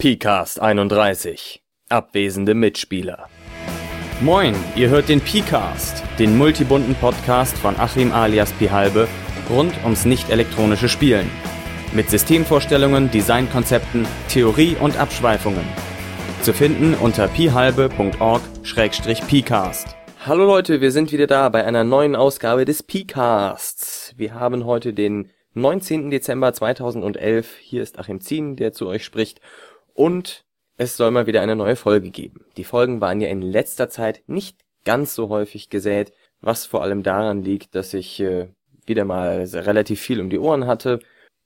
PCAST 0.00 0.60
31 0.60 1.60
Abwesende 1.88 2.54
Mitspieler 2.54 3.28
Moin, 4.20 4.54
ihr 4.76 4.90
hört 4.90 5.08
den 5.08 5.20
PCAST, 5.20 6.04
den 6.20 6.38
multibunten 6.38 6.94
Podcast 6.94 7.58
von 7.58 7.76
Achim 7.76 8.12
alias 8.12 8.52
Pihalbe 8.52 9.08
rund 9.50 9.74
ums 9.82 10.04
nicht 10.04 10.30
elektronische 10.30 10.88
Spielen. 10.88 11.28
Mit 11.92 12.10
Systemvorstellungen, 12.10 13.10
Designkonzepten, 13.10 14.06
Theorie 14.28 14.76
und 14.80 14.96
Abschweifungen. 14.96 15.66
Zu 16.42 16.52
finden 16.52 16.94
unter 16.94 17.26
pihalbe.org-pcast. 17.26 19.96
Hallo 20.24 20.44
Leute, 20.44 20.80
wir 20.80 20.92
sind 20.92 21.10
wieder 21.10 21.26
da 21.26 21.48
bei 21.48 21.64
einer 21.64 21.82
neuen 21.82 22.14
Ausgabe 22.14 22.64
des 22.64 22.84
PCasts. 22.84 24.14
Wir 24.16 24.34
haben 24.34 24.64
heute 24.64 24.94
den 24.94 25.32
19. 25.54 26.10
Dezember 26.10 26.52
2011. 26.52 27.56
Hier 27.56 27.82
ist 27.82 27.98
Achim 27.98 28.20
Zien, 28.20 28.54
der 28.54 28.72
zu 28.72 28.86
euch 28.86 29.04
spricht 29.04 29.40
und 29.98 30.44
es 30.76 30.96
soll 30.96 31.10
mal 31.10 31.26
wieder 31.26 31.42
eine 31.42 31.56
neue 31.56 31.74
Folge 31.74 32.10
geben. 32.10 32.44
Die 32.56 32.62
Folgen 32.62 33.00
waren 33.00 33.20
ja 33.20 33.28
in 33.28 33.42
letzter 33.42 33.90
Zeit 33.90 34.22
nicht 34.28 34.60
ganz 34.84 35.16
so 35.16 35.28
häufig 35.28 35.70
gesät, 35.70 36.12
was 36.40 36.66
vor 36.66 36.82
allem 36.82 37.02
daran 37.02 37.42
liegt, 37.42 37.74
dass 37.74 37.92
ich 37.94 38.20
äh, 38.20 38.46
wieder 38.86 39.04
mal 39.04 39.42
relativ 39.52 40.00
viel 40.00 40.20
um 40.20 40.30
die 40.30 40.38
Ohren 40.38 40.68
hatte 40.68 41.00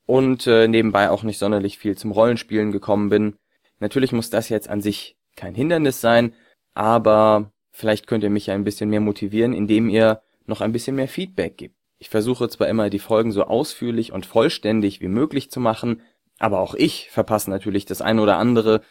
und 0.05 0.47
äh, 0.47 0.69
nebenbei 0.69 1.09
auch 1.09 1.23
nicht 1.23 1.39
sonderlich 1.39 1.79
viel 1.79 1.97
zum 1.97 2.13
Rollenspielen 2.13 2.73
gekommen 2.73 3.09
bin. 3.09 3.37
Natürlich 3.81 4.13
muss 4.13 4.29
das 4.29 4.51
jetzt 4.51 4.69
an 4.69 4.83
sich 4.83 5.17
kein 5.35 5.55
Hindernis 5.55 6.03
sein, 6.03 6.35
aber 6.75 7.51
vielleicht 7.71 8.07
könnt 8.07 8.23
ihr 8.23 8.31
mich 8.31 8.47
ja 8.49 8.55
ein 8.55 8.65
bisschen 8.65 8.91
mehr 8.91 9.01
motivieren, 9.01 9.55
indem 9.55 9.89
ihr 9.89 10.21
noch 10.45 10.61
ein 10.61 10.73
bisschen 10.73 10.95
mehr 10.95 11.09
Feedback 11.09 11.57
gibt. 11.57 11.77
Ich 11.99 12.11
versuche 12.11 12.51
zwar 12.51 12.69
immer 12.69 12.91
die 12.91 12.99
Folgen 12.99 13.33
so 13.33 13.45
ausführlich 13.45 14.13
und 14.13 14.27
vollständig 14.27 15.01
wie 15.01 15.09
möglich 15.09 15.51
zu 15.51 15.59
machen, 15.59 16.03
aber 16.43 16.59
auch 16.59 16.75
ich 16.75 17.09
verpasse 17.11 17.49
natürlich 17.51 17.85
das 17.85 18.03
eine 18.03 18.21
oder 18.21 18.37
andere 18.37 18.83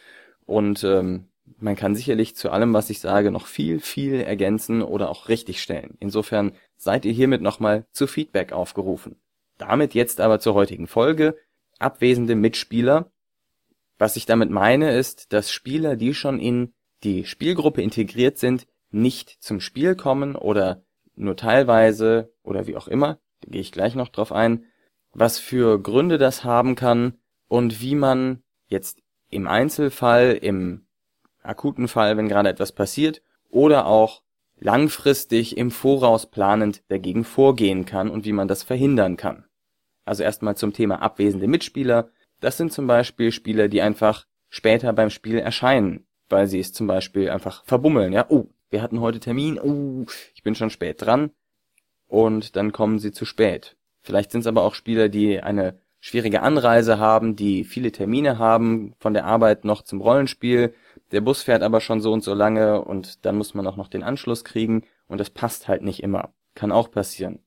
und 0.46 0.84
ähm, 0.84 1.28
man 1.58 1.76
kann 1.76 1.94
sicherlich 1.94 2.34
zu 2.34 2.50
allem, 2.50 2.72
was 2.72 2.88
ich 2.88 2.98
sage, 2.98 3.30
noch 3.30 3.46
viel, 3.46 3.78
viel 3.78 4.14
ergänzen 4.14 4.80
oder 4.80 5.10
auch 5.10 5.28
richtigstellen. 5.28 5.96
Insofern 6.00 6.52
seid 6.76 7.04
ihr 7.04 7.12
hiermit 7.12 7.42
nochmal 7.42 7.84
zu 7.92 8.06
Feedback 8.06 8.52
aufgerufen. 8.52 9.16
Damit 9.58 9.92
jetzt 9.92 10.20
aber 10.20 10.40
zur 10.40 10.54
heutigen 10.54 10.86
Folge. 10.86 11.36
Abwesende 11.78 12.36
Mitspieler. 12.36 13.12
Was 13.98 14.16
ich 14.16 14.24
damit 14.24 14.50
meine, 14.50 14.96
ist, 14.96 15.34
dass 15.34 15.52
Spieler, 15.52 15.96
die 15.96 16.14
schon 16.14 16.40
in 16.40 16.72
die 17.04 17.26
Spielgruppe 17.26 17.82
integriert 17.82 18.38
sind, 18.38 18.66
nicht 18.90 19.42
zum 19.42 19.60
Spiel 19.60 19.94
kommen 19.94 20.36
oder 20.36 20.84
nur 21.16 21.36
teilweise 21.36 22.32
oder 22.42 22.66
wie 22.66 22.76
auch 22.76 22.88
immer, 22.88 23.18
da 23.42 23.50
gehe 23.50 23.60
ich 23.60 23.72
gleich 23.72 23.94
noch 23.94 24.08
drauf 24.08 24.32
ein, 24.32 24.64
was 25.12 25.38
für 25.38 25.80
Gründe 25.80 26.16
das 26.16 26.44
haben 26.44 26.76
kann, 26.76 27.18
und 27.52 27.82
wie 27.82 27.94
man 27.94 28.42
jetzt 28.68 29.02
im 29.28 29.46
Einzelfall, 29.46 30.38
im 30.40 30.86
akuten 31.42 31.86
Fall, 31.86 32.16
wenn 32.16 32.26
gerade 32.26 32.48
etwas 32.48 32.72
passiert, 32.72 33.20
oder 33.50 33.84
auch 33.84 34.22
langfristig 34.58 35.58
im 35.58 35.70
Voraus 35.70 36.30
planend 36.30 36.82
dagegen 36.88 37.24
vorgehen 37.24 37.84
kann 37.84 38.08
und 38.08 38.24
wie 38.24 38.32
man 38.32 38.48
das 38.48 38.62
verhindern 38.62 39.18
kann. 39.18 39.44
Also 40.06 40.22
erstmal 40.22 40.56
zum 40.56 40.72
Thema 40.72 41.02
abwesende 41.02 41.46
Mitspieler. 41.46 42.08
Das 42.40 42.56
sind 42.56 42.72
zum 42.72 42.86
Beispiel 42.86 43.32
Spieler, 43.32 43.68
die 43.68 43.82
einfach 43.82 44.24
später 44.48 44.94
beim 44.94 45.10
Spiel 45.10 45.36
erscheinen, 45.36 46.06
weil 46.30 46.46
sie 46.46 46.58
es 46.58 46.72
zum 46.72 46.86
Beispiel 46.86 47.28
einfach 47.28 47.66
verbummeln. 47.66 48.14
Ja, 48.14 48.24
oh, 48.30 48.46
wir 48.70 48.80
hatten 48.80 49.00
heute 49.00 49.20
Termin, 49.20 49.60
oh, 49.60 50.06
ich 50.34 50.42
bin 50.42 50.54
schon 50.54 50.70
spät 50.70 51.02
dran. 51.02 51.32
Und 52.08 52.56
dann 52.56 52.72
kommen 52.72 52.98
sie 52.98 53.12
zu 53.12 53.26
spät. 53.26 53.76
Vielleicht 54.00 54.30
sind 54.30 54.40
es 54.40 54.46
aber 54.46 54.62
auch 54.62 54.74
Spieler, 54.74 55.10
die 55.10 55.42
eine 55.42 55.81
schwierige 56.04 56.42
Anreise 56.42 56.98
haben, 56.98 57.36
die 57.36 57.62
viele 57.62 57.92
Termine 57.92 58.36
haben, 58.36 58.92
von 58.98 59.14
der 59.14 59.24
Arbeit 59.24 59.64
noch 59.64 59.82
zum 59.82 60.00
Rollenspiel. 60.00 60.74
Der 61.12 61.20
Bus 61.20 61.42
fährt 61.42 61.62
aber 61.62 61.80
schon 61.80 62.00
so 62.00 62.12
und 62.12 62.24
so 62.24 62.34
lange 62.34 62.82
und 62.82 63.24
dann 63.24 63.36
muss 63.36 63.54
man 63.54 63.68
auch 63.68 63.76
noch 63.76 63.86
den 63.86 64.02
Anschluss 64.02 64.42
kriegen 64.44 64.82
und 65.06 65.18
das 65.18 65.30
passt 65.30 65.68
halt 65.68 65.82
nicht 65.82 66.02
immer. 66.02 66.34
Kann 66.56 66.72
auch 66.72 66.90
passieren. 66.90 67.38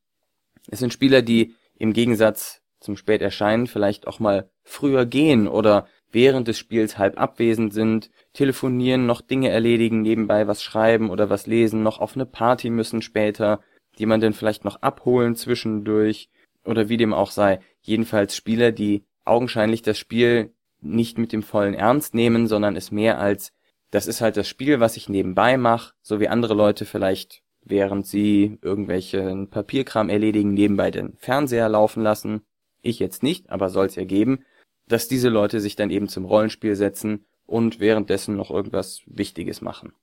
Es 0.72 0.80
sind 0.80 0.94
Spieler, 0.94 1.22
die 1.22 1.54
im 1.78 1.92
Gegensatz 1.92 2.62
zum 2.80 2.96
Späterscheinen 2.96 3.68
vielleicht 3.68 4.08
auch 4.08 4.20
mal 4.20 4.50
früher 4.64 5.06
gehen 5.06 5.50
oder 5.50 5.86
während 6.10 6.48
des 6.48 6.58
Spiels 6.58 6.98
halb 6.98 7.20
abwesend 7.20 7.74
sind, 7.74 8.10
telefonieren, 8.32 9.06
noch 9.06 9.20
Dinge 9.20 9.50
erledigen, 9.50 10.02
nebenbei 10.02 10.48
was 10.48 10.64
schreiben 10.64 11.10
oder 11.10 11.30
was 11.30 11.46
lesen, 11.46 11.84
noch 11.84 12.00
auf 12.00 12.16
eine 12.16 12.26
Party 12.26 12.70
müssen 12.70 13.02
später, 13.02 13.60
jemanden 13.98 14.32
vielleicht 14.32 14.64
noch 14.64 14.82
abholen 14.82 15.36
zwischendurch 15.36 16.30
oder 16.64 16.88
wie 16.88 16.96
dem 16.96 17.14
auch 17.14 17.32
sei. 17.32 17.60
Jedenfalls 17.86 18.36
Spieler, 18.36 18.72
die 18.72 19.06
augenscheinlich 19.26 19.84
das 19.84 20.00
Spiel 20.00 20.54
nicht 20.82 21.18
mit 21.18 21.32
dem 21.32 21.44
vollen 21.44 21.76
Ernst 21.76 22.16
nehmen, 22.16 22.48
sondern 22.48 22.76
es 22.76 22.92
mehr 22.92 23.20
als 23.20 23.54
das 23.92 24.08
ist 24.08 24.20
halt 24.20 24.36
das 24.36 24.48
Spiel, 24.48 24.80
was 24.80 24.98
ich 24.98 25.08
nebenbei 25.08 25.58
mache, 25.58 25.94
so 26.02 26.20
wie 26.20 26.28
andere 26.28 26.54
Leute 26.54 26.86
vielleicht 26.86 27.44
während 27.66 28.06
sie 28.06 28.60
irgendwelchen 28.62 29.50
Papierkram 29.50 30.10
erledigen, 30.10 30.54
nebenbei 30.54 30.92
den 30.92 31.18
Fernseher 31.18 31.68
laufen 31.70 32.04
lassen. 32.04 32.42
Ich 32.82 33.00
jetzt 33.00 33.24
nicht, 33.24 33.50
aber 33.50 33.70
soll's 33.70 33.96
ja 33.96 34.06
geben, 34.06 34.46
dass 34.88 35.08
diese 35.08 35.30
Leute 35.30 35.60
sich 35.60 35.76
dann 35.76 35.90
eben 35.90 36.08
zum 36.08 36.26
Rollenspiel 36.26 36.76
setzen 36.76 37.26
und 37.46 37.80
währenddessen 37.80 38.36
noch 38.36 38.52
irgendwas 38.52 39.02
Wichtiges 39.08 39.62
machen. 39.62 39.94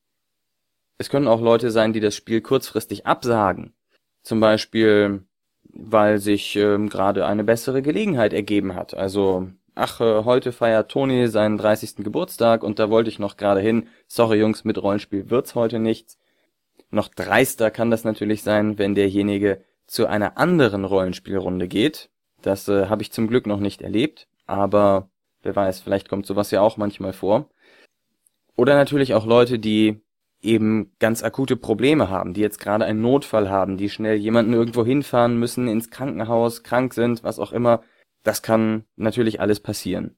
Es 0.99 1.09
können 1.09 1.29
auch 1.29 1.41
Leute 1.41 1.71
sein, 1.71 1.93
die 1.93 2.01
das 2.01 2.17
Spiel 2.17 2.41
kurzfristig 2.41 3.07
absagen. 3.07 3.75
Zum 4.23 4.41
Beispiel 4.41 5.25
weil 5.73 6.19
sich 6.19 6.57
ähm, 6.57 6.89
gerade 6.89 7.27
eine 7.27 7.45
bessere 7.45 7.83
Gelegenheit 7.83 8.33
ergeben 8.33 8.75
hat. 8.75 8.95
Also, 8.95 9.49
ach, 9.75 10.01
äh, 10.01 10.25
heute 10.25 10.53
feiert 10.53 10.91
Toni 10.91 11.29
seinen 11.29 11.59
30. 11.59 11.97
Geburtstag 11.97 12.63
und 12.63 12.79
da 12.79 12.91
wollte 12.91 13.11
ich 13.11 13.19
noch 13.19 13.37
gerade 13.37 13.61
hin. 13.61 13.89
Sorry 14.07 14.39
Jungs, 14.39 14.65
mit 14.65 14.83
Rollenspiel 14.83 15.31
wird's 15.31 15.55
heute 15.55 15.79
nichts. 15.79 16.19
Noch 16.91 17.09
dreister 17.09 17.71
kann 17.71 17.91
das 17.91 18.05
natürlich 18.05 18.43
sein, 18.43 18.79
wenn 18.79 18.95
derjenige 18.95 19.63
zu 19.87 20.07
einer 20.07 20.39
anderen 20.39 20.85
Rollenspielrunde 20.85 21.69
geht. 21.69 22.11
Das 22.43 22.69
äh, 22.69 22.87
habe 22.87 23.03
ich 23.03 23.13
zum 23.13 23.29
Glück 23.29 23.47
noch 23.47 23.61
nicht 23.61 23.83
erlebt, 23.83 24.29
aber 24.47 25.09
wer 25.43 25.57
weiß, 25.57 25.81
vielleicht 25.81 26.09
kommt 26.09 26.27
sowas 26.27 26.51
ja 26.51 26.61
auch 26.61 26.77
manchmal 26.77 27.13
vor. 27.13 27.49
Oder 28.57 28.75
natürlich 28.75 29.15
auch 29.15 29.27
Leute, 29.27 29.59
die 29.59 30.03
eben 30.43 30.93
ganz 30.99 31.23
akute 31.23 31.57
Probleme 31.57 32.11
haben, 32.11 32.35
die 32.35 32.41
jetzt 32.41 32.59
gerade 32.59 32.85
einen 32.85 33.01
Notfall 33.01 33.49
haben, 33.49 33.77
die 33.77 33.89
schnell 33.89 34.17
jemanden 34.17 34.53
irgendwo 34.53 34.85
hinfahren 34.85 35.39
müssen, 35.39 35.69
ins 35.69 35.91
Krankenhaus, 35.91 36.65
krank 36.65 36.95
sind, 36.95 37.23
was 37.23 37.39
auch 37.39 37.53
immer, 37.53 37.83
das 38.25 38.43
kann 38.43 38.85
natürlich 38.97 39.41
alles 39.41 39.61
passieren. 39.61 40.17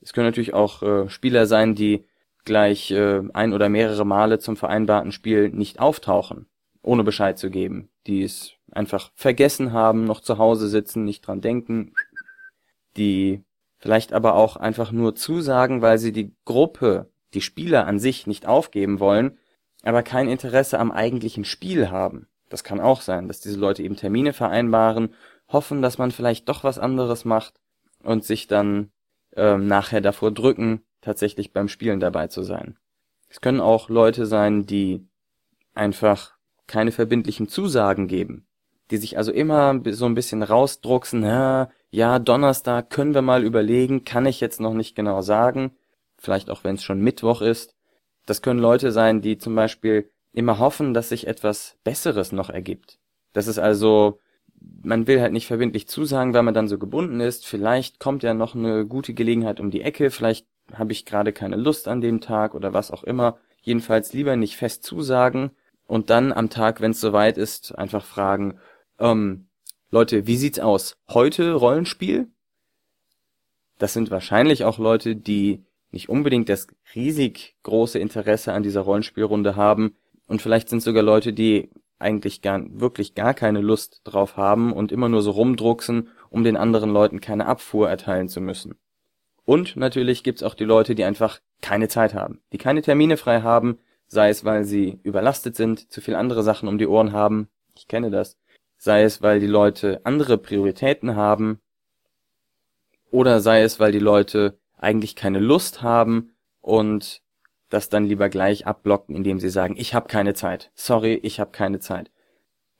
Es 0.00 0.12
können 0.12 0.26
natürlich 0.26 0.54
auch 0.54 0.82
äh, 0.82 1.08
Spieler 1.08 1.46
sein, 1.46 1.74
die 1.74 2.04
gleich 2.44 2.90
äh, 2.90 3.22
ein 3.32 3.52
oder 3.52 3.68
mehrere 3.68 4.04
Male 4.06 4.38
zum 4.38 4.56
vereinbarten 4.56 5.12
Spiel 5.12 5.50
nicht 5.50 5.80
auftauchen, 5.80 6.46
ohne 6.82 7.04
Bescheid 7.04 7.38
zu 7.38 7.50
geben, 7.50 7.90
die 8.06 8.22
es 8.22 8.52
einfach 8.70 9.10
vergessen 9.14 9.72
haben, 9.72 10.04
noch 10.04 10.20
zu 10.20 10.38
Hause 10.38 10.68
sitzen, 10.68 11.04
nicht 11.04 11.26
dran 11.26 11.40
denken, 11.40 11.92
die 12.96 13.42
vielleicht 13.78 14.12
aber 14.12 14.34
auch 14.34 14.56
einfach 14.56 14.92
nur 14.92 15.14
zusagen, 15.14 15.82
weil 15.82 15.98
sie 15.98 16.12
die 16.12 16.34
Gruppe 16.44 17.10
die 17.34 17.40
Spieler 17.40 17.86
an 17.86 17.98
sich 17.98 18.26
nicht 18.26 18.46
aufgeben 18.46 19.00
wollen, 19.00 19.38
aber 19.82 20.02
kein 20.02 20.28
Interesse 20.28 20.78
am 20.78 20.90
eigentlichen 20.90 21.44
Spiel 21.44 21.90
haben. 21.90 22.26
Das 22.48 22.64
kann 22.64 22.80
auch 22.80 23.00
sein, 23.00 23.28
dass 23.28 23.40
diese 23.40 23.58
Leute 23.58 23.82
eben 23.82 23.96
Termine 23.96 24.32
vereinbaren, 24.32 25.14
hoffen, 25.48 25.82
dass 25.82 25.98
man 25.98 26.10
vielleicht 26.10 26.48
doch 26.48 26.64
was 26.64 26.78
anderes 26.78 27.24
macht 27.24 27.54
und 28.02 28.24
sich 28.24 28.46
dann 28.46 28.90
ähm, 29.36 29.66
nachher 29.66 30.00
davor 30.00 30.32
drücken, 30.32 30.82
tatsächlich 31.00 31.52
beim 31.52 31.68
Spielen 31.68 32.00
dabei 32.00 32.26
zu 32.26 32.42
sein. 32.42 32.76
Es 33.28 33.40
können 33.40 33.60
auch 33.60 33.88
Leute 33.88 34.26
sein, 34.26 34.66
die 34.66 35.06
einfach 35.74 36.34
keine 36.66 36.92
verbindlichen 36.92 37.48
Zusagen 37.48 38.08
geben, 38.08 38.46
die 38.90 38.96
sich 38.96 39.16
also 39.16 39.32
immer 39.32 39.80
so 39.90 40.06
ein 40.06 40.14
bisschen 40.14 40.42
rausdrucksen, 40.42 41.22
ja, 41.22 41.70
ja, 41.90 42.18
Donnerstag 42.18 42.90
können 42.90 43.14
wir 43.14 43.22
mal 43.22 43.44
überlegen, 43.44 44.04
kann 44.04 44.26
ich 44.26 44.40
jetzt 44.40 44.60
noch 44.60 44.74
nicht 44.74 44.94
genau 44.94 45.22
sagen, 45.22 45.72
vielleicht 46.20 46.50
auch 46.50 46.64
wenn 46.64 46.76
es 46.76 46.84
schon 46.84 47.00
Mittwoch 47.00 47.42
ist. 47.42 47.74
Das 48.26 48.42
können 48.42 48.60
Leute 48.60 48.92
sein, 48.92 49.22
die 49.22 49.38
zum 49.38 49.54
Beispiel 49.54 50.10
immer 50.32 50.58
hoffen, 50.58 50.94
dass 50.94 51.08
sich 51.08 51.26
etwas 51.26 51.78
Besseres 51.82 52.32
noch 52.32 52.50
ergibt. 52.50 52.98
Das 53.32 53.46
ist 53.46 53.58
also, 53.58 54.20
man 54.82 55.06
will 55.06 55.20
halt 55.20 55.32
nicht 55.32 55.46
verbindlich 55.46 55.88
zusagen, 55.88 56.34
weil 56.34 56.42
man 56.42 56.54
dann 56.54 56.68
so 56.68 56.78
gebunden 56.78 57.20
ist. 57.20 57.46
Vielleicht 57.46 57.98
kommt 57.98 58.22
ja 58.22 58.34
noch 58.34 58.54
eine 58.54 58.86
gute 58.86 59.14
Gelegenheit 59.14 59.60
um 59.60 59.70
die 59.70 59.82
Ecke, 59.82 60.10
vielleicht 60.10 60.46
habe 60.72 60.92
ich 60.92 61.04
gerade 61.04 61.32
keine 61.32 61.56
Lust 61.56 61.88
an 61.88 62.00
dem 62.00 62.20
Tag 62.20 62.54
oder 62.54 62.72
was 62.72 62.90
auch 62.90 63.02
immer. 63.02 63.38
Jedenfalls 63.60 64.12
lieber 64.12 64.36
nicht 64.36 64.56
fest 64.56 64.84
zusagen 64.84 65.50
und 65.86 66.10
dann 66.10 66.32
am 66.32 66.50
Tag, 66.50 66.80
wenn 66.80 66.92
es 66.92 67.00
soweit 67.00 67.36
ist, 67.36 67.76
einfach 67.76 68.04
fragen, 68.04 68.58
ähm, 68.98 69.48
Leute, 69.90 70.26
wie 70.28 70.36
sieht's 70.36 70.60
aus? 70.60 70.96
Heute 71.08 71.52
Rollenspiel? 71.54 72.28
Das 73.78 73.92
sind 73.92 74.10
wahrscheinlich 74.10 74.64
auch 74.64 74.78
Leute, 74.78 75.16
die 75.16 75.64
nicht 75.90 76.08
unbedingt 76.08 76.48
das 76.48 76.66
riesig 76.94 77.56
große 77.62 77.98
Interesse 77.98 78.52
an 78.52 78.62
dieser 78.62 78.82
Rollenspielrunde 78.82 79.56
haben 79.56 79.96
und 80.26 80.42
vielleicht 80.42 80.68
sind 80.68 80.82
sogar 80.82 81.02
Leute, 81.02 81.32
die 81.32 81.70
eigentlich 81.98 82.40
gar, 82.40 82.60
wirklich 82.70 83.14
gar 83.14 83.34
keine 83.34 83.60
Lust 83.60 84.00
drauf 84.04 84.36
haben 84.36 84.72
und 84.72 84.90
immer 84.90 85.08
nur 85.08 85.22
so 85.22 85.32
rumdrucksen, 85.32 86.08
um 86.30 86.44
den 86.44 86.56
anderen 86.56 86.90
Leuten 86.90 87.20
keine 87.20 87.46
Abfuhr 87.46 87.88
erteilen 87.88 88.28
zu 88.28 88.40
müssen. 88.40 88.76
Und 89.44 89.76
natürlich 89.76 90.22
gibt's 90.22 90.42
auch 90.42 90.54
die 90.54 90.64
Leute, 90.64 90.94
die 90.94 91.04
einfach 91.04 91.40
keine 91.60 91.88
Zeit 91.88 92.14
haben, 92.14 92.40
die 92.52 92.58
keine 92.58 92.82
Termine 92.82 93.16
frei 93.16 93.42
haben, 93.42 93.78
sei 94.06 94.30
es, 94.30 94.44
weil 94.44 94.64
sie 94.64 94.98
überlastet 95.02 95.56
sind, 95.56 95.90
zu 95.92 96.00
viel 96.00 96.14
andere 96.14 96.42
Sachen 96.42 96.68
um 96.68 96.78
die 96.78 96.86
Ohren 96.86 97.12
haben, 97.12 97.48
ich 97.76 97.86
kenne 97.86 98.10
das, 98.10 98.38
sei 98.76 99.02
es, 99.02 99.22
weil 99.22 99.40
die 99.40 99.46
Leute 99.46 100.00
andere 100.04 100.38
Prioritäten 100.38 101.16
haben, 101.16 101.60
oder 103.10 103.40
sei 103.40 103.62
es, 103.62 103.80
weil 103.80 103.92
die 103.92 103.98
Leute 103.98 104.58
eigentlich 104.80 105.16
keine 105.16 105.38
Lust 105.38 105.82
haben 105.82 106.32
und 106.60 107.22
das 107.68 107.88
dann 107.88 108.04
lieber 108.04 108.28
gleich 108.28 108.66
abblocken, 108.66 109.14
indem 109.14 109.38
sie 109.38 109.50
sagen, 109.50 109.76
ich 109.76 109.94
habe 109.94 110.08
keine 110.08 110.34
Zeit. 110.34 110.72
Sorry, 110.74 111.14
ich 111.14 111.38
habe 111.38 111.52
keine 111.52 111.78
Zeit. 111.78 112.10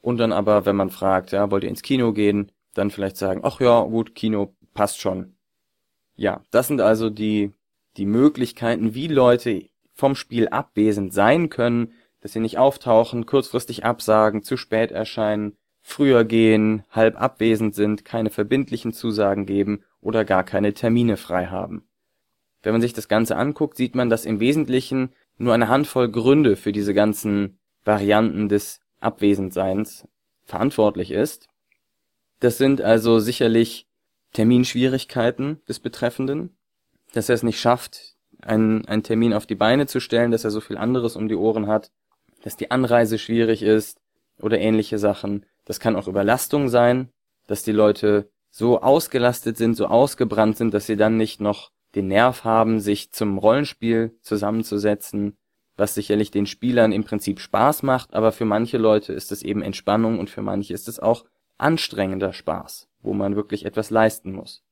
Und 0.00 0.18
dann 0.18 0.32
aber, 0.32 0.66
wenn 0.66 0.76
man 0.76 0.90
fragt, 0.90 1.32
ja, 1.32 1.50
wollt 1.50 1.62
ihr 1.62 1.70
ins 1.70 1.82
Kino 1.82 2.12
gehen, 2.12 2.50
dann 2.74 2.90
vielleicht 2.90 3.16
sagen, 3.16 3.42
ach 3.44 3.60
ja, 3.60 3.82
gut, 3.82 4.14
Kino 4.14 4.54
passt 4.74 5.00
schon. 5.00 5.36
Ja, 6.16 6.44
das 6.50 6.68
sind 6.68 6.80
also 6.80 7.10
die 7.10 7.52
die 7.96 8.06
Möglichkeiten, 8.06 8.94
wie 8.94 9.08
Leute 9.08 9.68
vom 9.92 10.14
Spiel 10.14 10.48
abwesend 10.48 11.12
sein 11.12 11.48
können, 11.48 11.92
dass 12.20 12.32
sie 12.32 12.40
nicht 12.40 12.58
auftauchen, 12.58 13.26
kurzfristig 13.26 13.84
absagen, 13.84 14.42
zu 14.42 14.56
spät 14.56 14.92
erscheinen, 14.92 15.56
früher 15.82 16.24
gehen, 16.24 16.84
halb 16.90 17.20
abwesend 17.20 17.74
sind, 17.74 18.04
keine 18.04 18.30
verbindlichen 18.30 18.92
Zusagen 18.92 19.46
geben 19.46 19.82
oder 20.00 20.24
gar 20.24 20.44
keine 20.44 20.74
Termine 20.74 21.16
frei 21.16 21.46
haben. 21.46 21.86
Wenn 22.62 22.72
man 22.72 22.80
sich 22.80 22.92
das 22.92 23.08
Ganze 23.08 23.36
anguckt, 23.36 23.76
sieht 23.76 23.94
man, 23.94 24.10
dass 24.10 24.24
im 24.24 24.40
Wesentlichen 24.40 25.12
nur 25.38 25.54
eine 25.54 25.68
Handvoll 25.68 26.10
Gründe 26.10 26.56
für 26.56 26.72
diese 26.72 26.94
ganzen 26.94 27.58
Varianten 27.84 28.48
des 28.48 28.80
Abwesendseins 29.00 30.06
verantwortlich 30.44 31.10
ist. 31.10 31.48
Das 32.40 32.58
sind 32.58 32.80
also 32.80 33.18
sicherlich 33.18 33.86
Terminschwierigkeiten 34.32 35.60
des 35.68 35.80
Betreffenden, 35.80 36.56
dass 37.12 37.28
er 37.28 37.34
es 37.34 37.42
nicht 37.42 37.60
schafft, 37.60 38.16
einen, 38.42 38.86
einen 38.86 39.02
Termin 39.02 39.34
auf 39.34 39.46
die 39.46 39.54
Beine 39.54 39.86
zu 39.86 40.00
stellen, 40.00 40.30
dass 40.30 40.44
er 40.44 40.50
so 40.50 40.60
viel 40.60 40.78
anderes 40.78 41.16
um 41.16 41.28
die 41.28 41.34
Ohren 41.34 41.66
hat, 41.66 41.90
dass 42.42 42.56
die 42.56 42.70
Anreise 42.70 43.18
schwierig 43.18 43.62
ist 43.62 43.98
oder 44.38 44.58
ähnliche 44.58 44.98
Sachen. 44.98 45.46
Das 45.64 45.80
kann 45.80 45.96
auch 45.96 46.08
Überlastung 46.08 46.68
sein, 46.68 47.10
dass 47.46 47.62
die 47.62 47.72
Leute 47.72 48.30
so 48.50 48.80
ausgelastet 48.80 49.56
sind, 49.56 49.74
so 49.74 49.86
ausgebrannt 49.86 50.56
sind, 50.56 50.74
dass 50.74 50.86
sie 50.86 50.96
dann 50.96 51.16
nicht 51.16 51.40
noch 51.40 51.70
den 51.94 52.08
Nerv 52.08 52.44
haben, 52.44 52.80
sich 52.80 53.12
zum 53.12 53.38
Rollenspiel 53.38 54.16
zusammenzusetzen, 54.20 55.36
was 55.76 55.94
sicherlich 55.94 56.30
den 56.30 56.46
Spielern 56.46 56.92
im 56.92 57.04
Prinzip 57.04 57.40
Spaß 57.40 57.82
macht, 57.82 58.14
aber 58.14 58.32
für 58.32 58.44
manche 58.44 58.78
Leute 58.78 59.12
ist 59.12 59.32
es 59.32 59.42
eben 59.42 59.62
Entspannung 59.62 60.18
und 60.18 60.30
für 60.30 60.42
manche 60.42 60.74
ist 60.74 60.88
es 60.88 61.00
auch 61.00 61.24
anstrengender 61.58 62.32
Spaß, 62.32 62.88
wo 63.02 63.14
man 63.14 63.36
wirklich 63.36 63.64
etwas 63.64 63.90
leisten 63.90 64.32
muss. 64.32 64.62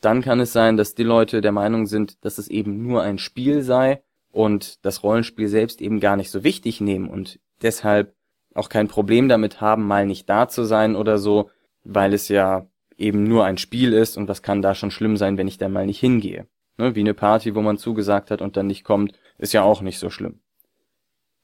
Dann 0.00 0.22
kann 0.22 0.40
es 0.40 0.52
sein, 0.52 0.76
dass 0.76 0.94
die 0.94 1.02
Leute 1.02 1.40
der 1.40 1.52
Meinung 1.52 1.86
sind, 1.86 2.24
dass 2.24 2.38
es 2.38 2.48
eben 2.48 2.82
nur 2.82 3.02
ein 3.02 3.18
Spiel 3.18 3.62
sei 3.62 4.02
und 4.30 4.84
das 4.84 5.02
Rollenspiel 5.02 5.48
selbst 5.48 5.80
eben 5.80 5.98
gar 6.00 6.16
nicht 6.16 6.30
so 6.30 6.44
wichtig 6.44 6.80
nehmen 6.80 7.08
und 7.08 7.40
deshalb 7.62 8.14
auch 8.54 8.68
kein 8.68 8.88
Problem 8.88 9.28
damit 9.28 9.60
haben, 9.60 9.86
mal 9.86 10.06
nicht 10.06 10.28
da 10.28 10.48
zu 10.48 10.64
sein 10.64 10.96
oder 10.96 11.18
so, 11.18 11.50
weil 11.84 12.14
es 12.14 12.28
ja 12.28 12.66
eben 12.98 13.22
nur 13.22 13.44
ein 13.44 13.58
Spiel 13.58 13.92
ist 13.92 14.16
und 14.16 14.28
was 14.28 14.42
kann 14.42 14.60
da 14.60 14.74
schon 14.74 14.90
schlimm 14.90 15.16
sein, 15.16 15.38
wenn 15.38 15.48
ich 15.48 15.56
da 15.56 15.68
mal 15.68 15.86
nicht 15.86 16.00
hingehe. 16.00 16.46
Ne, 16.76 16.94
wie 16.94 17.00
eine 17.00 17.14
Party, 17.14 17.54
wo 17.54 17.62
man 17.62 17.78
zugesagt 17.78 18.30
hat 18.30 18.42
und 18.42 18.56
dann 18.56 18.66
nicht 18.66 18.84
kommt, 18.84 19.18
ist 19.38 19.52
ja 19.52 19.62
auch 19.62 19.80
nicht 19.80 19.98
so 19.98 20.10
schlimm. 20.10 20.40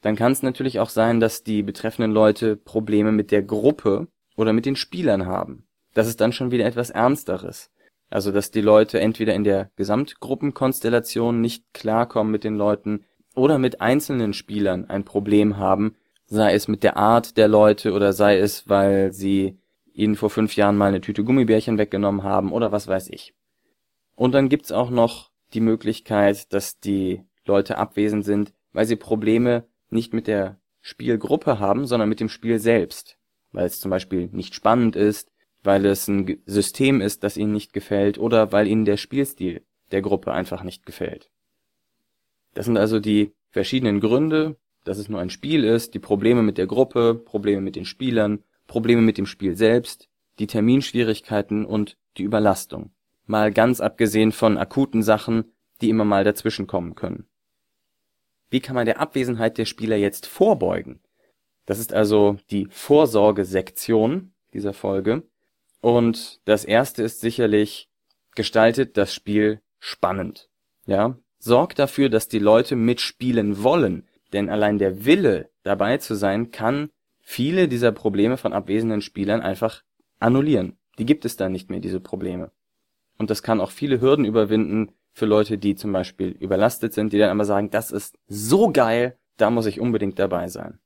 Dann 0.01 0.17
kann 0.17 0.33
es 0.33 0.43
natürlich 0.43 0.81
auch 0.81 0.91
sein, 0.91 1.19
dass 1.19 1.45
die 1.45 1.63
betreffenden 1.63 2.13
Leute 2.13 2.57
Probleme 2.57 3.11
mit 3.11 3.31
der 3.31 3.43
Gruppe 3.43 4.09
oder 4.37 4.53
mit 4.53 4.67
den 4.67 4.77
Spielern 4.77 5.27
haben. 5.27 5.67
Das 5.95 6.09
ist 6.09 6.21
dann 6.21 6.33
schon 6.33 6.51
wieder 6.51 6.67
etwas 6.67 6.91
Ernsteres. 6.91 7.71
Also, 8.11 8.31
dass 8.31 8.51
die 8.51 8.61
Leute 8.61 9.01
entweder 9.01 9.35
in 9.35 9.45
der 9.45 9.71
Gesamtgruppenkonstellation 9.77 11.41
nicht 11.41 11.73
klarkommen 11.73 12.31
mit 12.31 12.45
den 12.45 12.55
Leuten 12.55 13.05
oder 13.35 13.59
mit 13.59 13.81
einzelnen 13.81 14.35
Spielern 14.35 14.85
ein 14.89 15.05
Problem 15.05 15.57
haben, 15.57 15.97
sei 16.27 16.55
es 16.55 16.69
mit 16.69 16.83
der 16.83 16.97
Art 16.97 17.37
der 17.37 17.49
Leute 17.49 17.93
oder 17.93 18.13
sei 18.13 18.39
es, 18.39 18.69
weil 18.69 19.13
sie 19.13 19.59
ihnen 19.95 20.17
vor 20.17 20.29
fünf 20.29 20.57
Jahren 20.57 20.77
mal 20.77 20.89
eine 20.89 21.01
Tüte 21.01 21.25
Gummibärchen 21.25 21.79
weggenommen 21.79 22.23
haben 22.23 22.53
oder 22.53 22.73
was 22.73 22.89
weiß 22.89 23.09
ich. 23.11 23.33
Und 24.17 24.33
dann 24.33 24.49
gibt's 24.49 24.73
auch 24.73 24.91
noch 24.91 25.31
die 25.55 25.61
Möglichkeit, 25.61 26.53
dass 26.53 26.81
die 26.81 27.23
Leute 27.47 27.79
abwesend 27.79 28.25
sind, 28.25 28.53
weil 28.73 28.87
sie 28.87 28.97
Probleme 28.97 29.65
nicht 29.91 30.13
mit 30.13 30.27
der 30.27 30.59
Spielgruppe 30.81 31.59
haben, 31.59 31.87
sondern 31.87 32.09
mit 32.09 32.21
dem 32.21 32.29
Spiel 32.29 32.59
selbst. 32.59 33.17
Weil 33.53 33.67
es 33.67 33.81
zum 33.81 33.91
Beispiel 33.91 34.29
nicht 34.33 34.55
spannend 34.55 34.97
ist, 34.97 35.31
weil 35.63 35.87
es 35.87 36.09
ein 36.09 36.43
System 36.45 37.01
ist, 37.01 37.23
das 37.23 37.37
ihnen 37.37 37.53
nicht 37.53 37.73
gefällt 37.73 38.19
oder 38.19 38.53
weil 38.53 38.67
ihnen 38.67 38.85
der 38.85 38.97
Spielstil 38.97 39.63
der 39.93 40.03
Gruppe 40.03 40.33
einfach 40.33 40.63
nicht 40.65 40.85
gefällt. 40.85 41.31
Das 42.53 42.67
sind 42.67 42.77
also 42.77 43.01
die 43.01 43.33
verschiedenen 43.51 44.01
Gründe, 44.01 44.57
dass 44.85 44.99
es 44.99 45.09
nur 45.09 45.21
ein 45.21 45.31
Spiel 45.31 45.65
ist, 45.65 45.95
die 45.95 45.99
Probleme 45.99 46.43
mit 46.43 46.59
der 46.59 46.67
Gruppe, 46.67 47.15
Probleme 47.15 47.63
mit 47.63 47.77
den 47.77 47.85
Spielern 47.85 48.43
Probleme 48.67 49.03
mit 49.03 49.19
dem 49.19 49.27
Spiel 49.27 49.57
selbst, 49.57 50.09
die 50.39 50.47
Terminschwierigkeiten 50.47 51.65
und 51.65 51.97
die 52.17 52.23
Überlastung. 52.23 52.91
Mal 53.27 53.53
ganz 53.53 53.81
abgesehen 53.81 54.33
von 54.33 54.59
akuten 54.59 55.03
Sachen, 55.03 55.53
die 55.81 55.91
immer 55.91 56.05
mal 56.05 56.25
dazwischenkommen 56.25 56.95
können. 56.95 57.27
Wie 58.51 58.61
kann 58.61 58.75
man 58.75 58.87
der 58.87 59.01
Abwesenheit 59.01 59.59
der 59.59 59.65
Spieler 59.65 59.97
jetzt 59.97 60.27
vorbeugen? 60.27 61.01
Das 61.67 61.79
ist 61.79 61.93
also 61.93 62.37
die 62.51 62.67
Vorsorgesektion 62.71 64.35
dieser 64.53 64.75
Folge. 64.75 65.23
Und 65.81 66.41
das 66.45 66.65
erste 66.65 67.03
ist 67.03 67.21
sicherlich, 67.21 67.89
gestaltet 68.35 68.97
das 68.97 69.15
Spiel 69.15 69.61
spannend. 69.79 70.51
Ja, 70.87 71.19
sorgt 71.39 71.79
dafür, 71.79 72.09
dass 72.09 72.29
die 72.29 72.39
Leute 72.39 72.77
mitspielen 72.77 73.63
wollen, 73.63 74.09
denn 74.33 74.49
allein 74.49 74.79
der 74.79 75.05
Wille, 75.05 75.51
dabei 75.63 75.99
zu 75.99 76.15
sein, 76.15 76.51
kann 76.51 76.91
viele 77.25 77.67
dieser 77.67 77.91
Probleme 77.91 78.37
von 78.37 78.53
abwesenden 78.53 79.01
Spielern 79.01 79.41
einfach 79.41 79.83
annullieren. 80.21 80.77
Die 80.99 81.07
gibt 81.07 81.25
es 81.25 81.37
dann 81.37 81.51
nicht 81.51 81.71
mehr, 81.71 81.81
diese 81.81 81.99
Probleme. 81.99 82.53
Und 83.19 83.31
das 83.31 83.43
kann 83.43 83.61
auch 83.61 83.71
viele 83.71 84.01
Hürden 84.01 84.25
überwinden 84.25 84.93
für 85.13 85.27
Leute, 85.27 85.59
die 85.59 85.75
zum 85.75 85.93
Beispiel 85.93 86.29
überlastet 86.29 86.93
sind, 86.93 87.13
die 87.13 87.19
dann 87.19 87.31
aber 87.31 87.45
sagen, 87.45 87.71
das 87.71 87.91
ist 87.91 88.19
so 88.29 88.71
geil, 88.71 89.17
da 89.37 89.51
muss 89.51 89.67
ich 89.67 89.81
unbedingt 89.81 90.19
dabei 90.19 90.49
sein. 90.49 90.79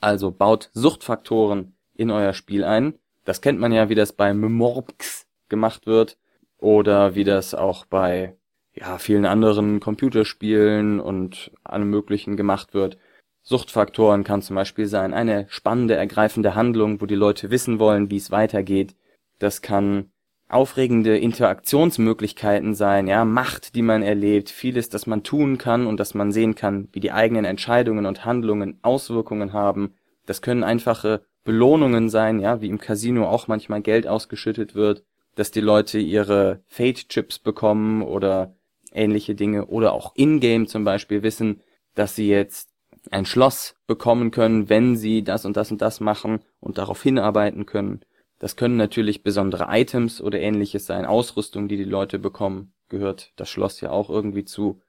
Also 0.00 0.30
baut 0.30 0.70
Suchtfaktoren 0.72 1.74
in 1.94 2.10
euer 2.10 2.34
Spiel 2.34 2.64
ein. 2.64 2.94
Das 3.24 3.40
kennt 3.40 3.58
man 3.58 3.72
ja, 3.72 3.88
wie 3.88 3.94
das 3.94 4.12
bei 4.12 4.32
Memorpx 4.32 5.26
gemacht 5.48 5.86
wird 5.86 6.18
oder 6.58 7.14
wie 7.14 7.24
das 7.24 7.54
auch 7.54 7.86
bei 7.86 8.36
ja, 8.74 8.98
vielen 8.98 9.24
anderen 9.24 9.80
Computerspielen 9.80 11.00
und 11.00 11.52
allem 11.62 11.90
möglichen 11.90 12.36
gemacht 12.36 12.74
wird. 12.74 12.98
Suchtfaktoren 13.46 14.24
kann 14.24 14.40
zum 14.40 14.56
Beispiel 14.56 14.86
sein 14.86 15.12
eine 15.12 15.46
spannende, 15.50 15.94
ergreifende 15.94 16.54
Handlung, 16.54 17.00
wo 17.02 17.06
die 17.06 17.14
Leute 17.14 17.50
wissen 17.50 17.78
wollen, 17.78 18.10
wie 18.10 18.16
es 18.16 18.30
weitergeht. 18.30 18.96
Das 19.38 19.60
kann 19.60 20.10
aufregende 20.48 21.18
Interaktionsmöglichkeiten 21.18 22.74
sein, 22.74 23.06
ja, 23.06 23.24
Macht, 23.24 23.74
die 23.74 23.82
man 23.82 24.02
erlebt, 24.02 24.48
vieles, 24.48 24.88
das 24.88 25.06
man 25.06 25.22
tun 25.22 25.58
kann 25.58 25.86
und 25.86 26.00
dass 26.00 26.14
man 26.14 26.32
sehen 26.32 26.54
kann, 26.54 26.88
wie 26.92 27.00
die 27.00 27.12
eigenen 27.12 27.44
Entscheidungen 27.44 28.06
und 28.06 28.24
Handlungen 28.24 28.78
Auswirkungen 28.82 29.52
haben. 29.52 29.94
Das 30.26 30.40
können 30.40 30.64
einfache 30.64 31.22
Belohnungen 31.44 32.08
sein, 32.08 32.40
ja, 32.40 32.62
wie 32.62 32.68
im 32.68 32.78
Casino 32.78 33.28
auch 33.28 33.46
manchmal 33.46 33.82
Geld 33.82 34.06
ausgeschüttet 34.06 34.74
wird, 34.74 35.04
dass 35.34 35.50
die 35.50 35.60
Leute 35.60 35.98
ihre 35.98 36.62
Fate-Chips 36.66 37.40
bekommen 37.40 38.02
oder 38.02 38.54
ähnliche 38.92 39.34
Dinge 39.34 39.66
oder 39.66 39.92
auch 39.92 40.14
in-game 40.14 40.66
zum 40.66 40.84
Beispiel 40.84 41.22
wissen, 41.22 41.60
dass 41.94 42.14
sie 42.14 42.28
jetzt 42.28 42.73
ein 43.10 43.26
Schloss 43.26 43.76
bekommen 43.86 44.30
können, 44.30 44.68
wenn 44.68 44.96
sie 44.96 45.22
das 45.22 45.44
und 45.44 45.56
das 45.56 45.70
und 45.70 45.82
das 45.82 46.00
machen 46.00 46.40
und 46.60 46.78
darauf 46.78 47.02
hinarbeiten 47.02 47.66
können. 47.66 48.00
Das 48.38 48.56
können 48.56 48.76
natürlich 48.76 49.22
besondere 49.22 49.66
Items 49.68 50.20
oder 50.20 50.40
ähnliches 50.40 50.86
sein, 50.86 51.06
Ausrüstung, 51.06 51.68
die 51.68 51.76
die 51.76 51.84
Leute 51.84 52.18
bekommen, 52.18 52.72
gehört 52.88 53.32
das 53.36 53.48
Schloss 53.48 53.80
ja 53.80 53.90
auch 53.90 54.10
irgendwie 54.10 54.44
zu. 54.44 54.80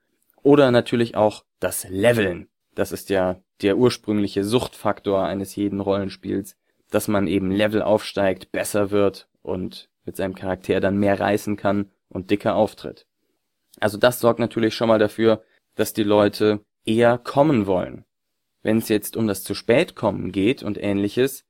Oder 0.42 0.70
natürlich 0.70 1.16
auch 1.16 1.44
das 1.60 1.88
Leveln. 1.88 2.48
Das 2.74 2.92
ist 2.92 3.08
ja 3.10 3.40
der 3.62 3.78
ursprüngliche 3.78 4.44
Suchtfaktor 4.44 5.24
eines 5.24 5.56
jeden 5.56 5.80
Rollenspiels, 5.80 6.56
dass 6.90 7.08
man 7.08 7.26
eben 7.26 7.50
Level 7.50 7.82
aufsteigt, 7.82 8.52
besser 8.52 8.90
wird 8.90 9.28
und 9.42 9.88
mit 10.04 10.16
seinem 10.16 10.34
Charakter 10.34 10.80
dann 10.80 10.98
mehr 10.98 11.18
reißen 11.18 11.56
kann 11.56 11.90
und 12.08 12.30
dicker 12.30 12.54
auftritt. 12.54 13.06
Also 13.80 13.98
das 13.98 14.20
sorgt 14.20 14.38
natürlich 14.38 14.74
schon 14.74 14.88
mal 14.88 14.98
dafür, 14.98 15.42
dass 15.74 15.92
die 15.92 16.04
Leute 16.04 16.60
eher 16.84 17.18
kommen 17.18 17.66
wollen. 17.66 18.04
Wenn 18.66 18.78
es 18.78 18.88
jetzt 18.88 19.16
um 19.16 19.28
das 19.28 19.44
zu 19.44 19.54
spät 19.54 19.94
kommen 19.94 20.32
geht 20.32 20.64
und 20.64 20.76
ähnliches, 20.76 21.44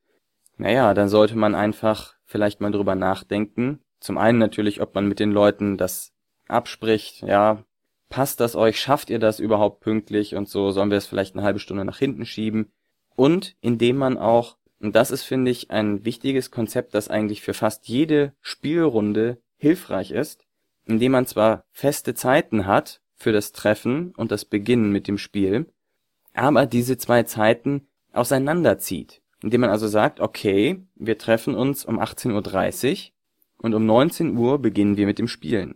naja, 0.57 0.93
dann 0.93 1.09
sollte 1.09 1.35
man 1.35 1.55
einfach 1.55 2.13
vielleicht 2.25 2.61
mal 2.61 2.69
drüber 2.69 2.93
nachdenken. 2.93 3.79
Zum 3.99 4.19
einen 4.19 4.37
natürlich, 4.37 4.81
ob 4.81 4.93
man 4.93 5.07
mit 5.07 5.19
den 5.19 5.31
Leuten 5.31 5.77
das 5.77 6.13
abspricht, 6.47 7.23
ja, 7.23 7.63
passt 8.09 8.39
das 8.39 8.55
euch, 8.55 8.79
schafft 8.79 9.09
ihr 9.09 9.17
das 9.17 9.39
überhaupt 9.39 9.79
pünktlich 9.79 10.35
und 10.35 10.47
so, 10.47 10.69
sollen 10.69 10.91
wir 10.91 10.99
es 10.99 11.07
vielleicht 11.07 11.33
eine 11.35 11.43
halbe 11.43 11.57
Stunde 11.57 11.85
nach 11.85 11.97
hinten 11.97 12.23
schieben? 12.23 12.71
Und 13.15 13.55
indem 13.61 13.97
man 13.97 14.19
auch, 14.19 14.57
und 14.79 14.95
das 14.95 15.09
ist, 15.09 15.23
finde 15.23 15.49
ich, 15.49 15.71
ein 15.71 16.05
wichtiges 16.05 16.51
Konzept, 16.51 16.93
das 16.93 17.07
eigentlich 17.07 17.41
für 17.41 17.55
fast 17.55 17.87
jede 17.87 18.35
Spielrunde 18.41 19.41
hilfreich 19.55 20.11
ist, 20.11 20.45
indem 20.85 21.13
man 21.13 21.25
zwar 21.25 21.63
feste 21.71 22.13
Zeiten 22.13 22.67
hat 22.67 23.01
für 23.15 23.31
das 23.31 23.53
Treffen 23.53 24.13
und 24.17 24.31
das 24.31 24.45
Beginnen 24.45 24.91
mit 24.91 25.07
dem 25.07 25.17
Spiel, 25.17 25.73
aber 26.37 26.65
diese 26.65 26.97
zwei 26.97 27.23
Zeiten 27.23 27.87
auseinanderzieht. 28.13 29.21
Indem 29.41 29.61
man 29.61 29.69
also 29.69 29.87
sagt, 29.87 30.19
okay, 30.19 30.83
wir 30.95 31.17
treffen 31.17 31.55
uns 31.55 31.85
um 31.85 31.99
18.30 31.99 32.91
Uhr 32.93 33.11
und 33.63 33.73
um 33.73 33.85
19 33.85 34.35
Uhr 34.37 34.59
beginnen 34.59 34.97
wir 34.97 35.05
mit 35.05 35.19
dem 35.19 35.27
Spielen. 35.27 35.75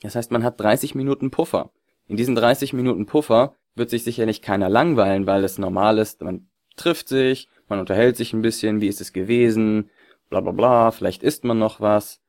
Das 0.00 0.14
heißt, 0.14 0.30
man 0.30 0.44
hat 0.44 0.60
30 0.60 0.94
Minuten 0.94 1.30
Puffer. 1.30 1.72
In 2.06 2.16
diesen 2.16 2.34
30 2.34 2.72
Minuten 2.72 3.06
Puffer 3.06 3.54
wird 3.74 3.90
sich 3.90 4.04
sicherlich 4.04 4.42
keiner 4.42 4.68
langweilen, 4.68 5.26
weil 5.26 5.44
es 5.44 5.58
normal 5.58 5.98
ist, 5.98 6.22
man 6.22 6.48
trifft 6.76 7.08
sich, 7.08 7.48
man 7.68 7.80
unterhält 7.80 8.16
sich 8.16 8.32
ein 8.32 8.42
bisschen, 8.42 8.80
wie 8.80 8.88
ist 8.88 9.00
es 9.00 9.12
gewesen, 9.12 9.90
bla 10.28 10.40
bla 10.40 10.52
bla, 10.52 10.90
vielleicht 10.90 11.22
isst 11.22 11.44
man 11.44 11.58
noch 11.58 11.80
was. 11.80 12.20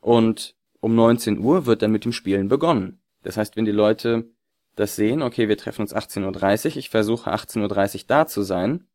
Und 0.00 0.54
um 0.80 0.94
19 0.94 1.38
Uhr 1.38 1.66
wird 1.66 1.82
dann 1.82 1.92
mit 1.92 2.04
dem 2.04 2.12
Spielen 2.12 2.48
begonnen. 2.48 3.00
Das 3.22 3.36
heißt, 3.36 3.56
wenn 3.56 3.64
die 3.64 3.70
Leute 3.70 4.31
das 4.76 4.96
sehen, 4.96 5.22
okay, 5.22 5.48
wir 5.48 5.58
treffen 5.58 5.82
uns 5.82 5.94
18.30 5.94 6.70
Uhr, 6.70 6.76
ich 6.78 6.90
versuche 6.90 7.32
18.30 7.32 7.94
Uhr 7.94 8.04
da 8.06 8.26
zu 8.26 8.42
sein, 8.42 8.86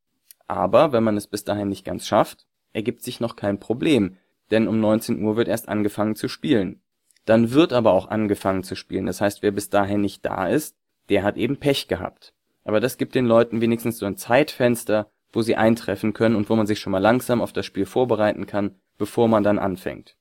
aber 0.48 0.92
wenn 0.92 1.04
man 1.04 1.18
es 1.18 1.28
bis 1.28 1.44
dahin 1.44 1.70
nicht 1.70 1.86
ganz 1.86 2.08
schafft, 2.08 2.48
ergibt 2.74 3.04
sich 3.04 3.20
noch 3.20 3.36
kein 3.36 3.60
Problem, 3.60 4.18
denn 4.52 4.68
um 4.68 4.80
19 4.80 5.22
Uhr 5.22 5.36
wird 5.36 5.48
erst 5.48 5.68
angefangen 5.68 6.16
zu 6.16 6.28
spielen. 6.28 6.82
Dann 7.26 7.52
wird 7.52 7.74
aber 7.74 7.92
auch 7.92 8.08
angefangen 8.08 8.64
zu 8.64 8.76
spielen. 8.76 9.06
Das 9.06 9.20
heißt, 9.20 9.44
wer 9.44 9.52
bis 9.52 9.70
dahin 9.70 10.02
nicht 10.02 10.24
da 10.26 10.48
ist, 10.48 10.78
der 11.10 11.24
hat 11.24 11.36
eben 11.36 11.58
Pech 11.58 11.88
gehabt. 11.90 12.34
Aber 12.64 12.80
das 12.80 12.98
gibt 12.98 13.16
den 13.16 13.26
Leuten 13.26 13.60
wenigstens 13.60 13.98
so 13.98 14.06
ein 14.06 14.16
Zeitfenster, 14.16 15.10
wo 15.34 15.42
sie 15.42 15.58
eintreffen 15.58 16.14
können 16.14 16.36
und 16.36 16.50
wo 16.50 16.56
man 16.56 16.68
sich 16.68 16.80
schon 16.80 16.92
mal 16.92 17.00
langsam 17.00 17.42
auf 17.42 17.52
das 17.52 17.66
Spiel 17.66 17.86
vorbereiten 17.86 18.46
kann, 18.46 18.76
bevor 18.98 19.28
man 19.28 19.44
dann 19.44 19.60
anfängt. 19.60 20.16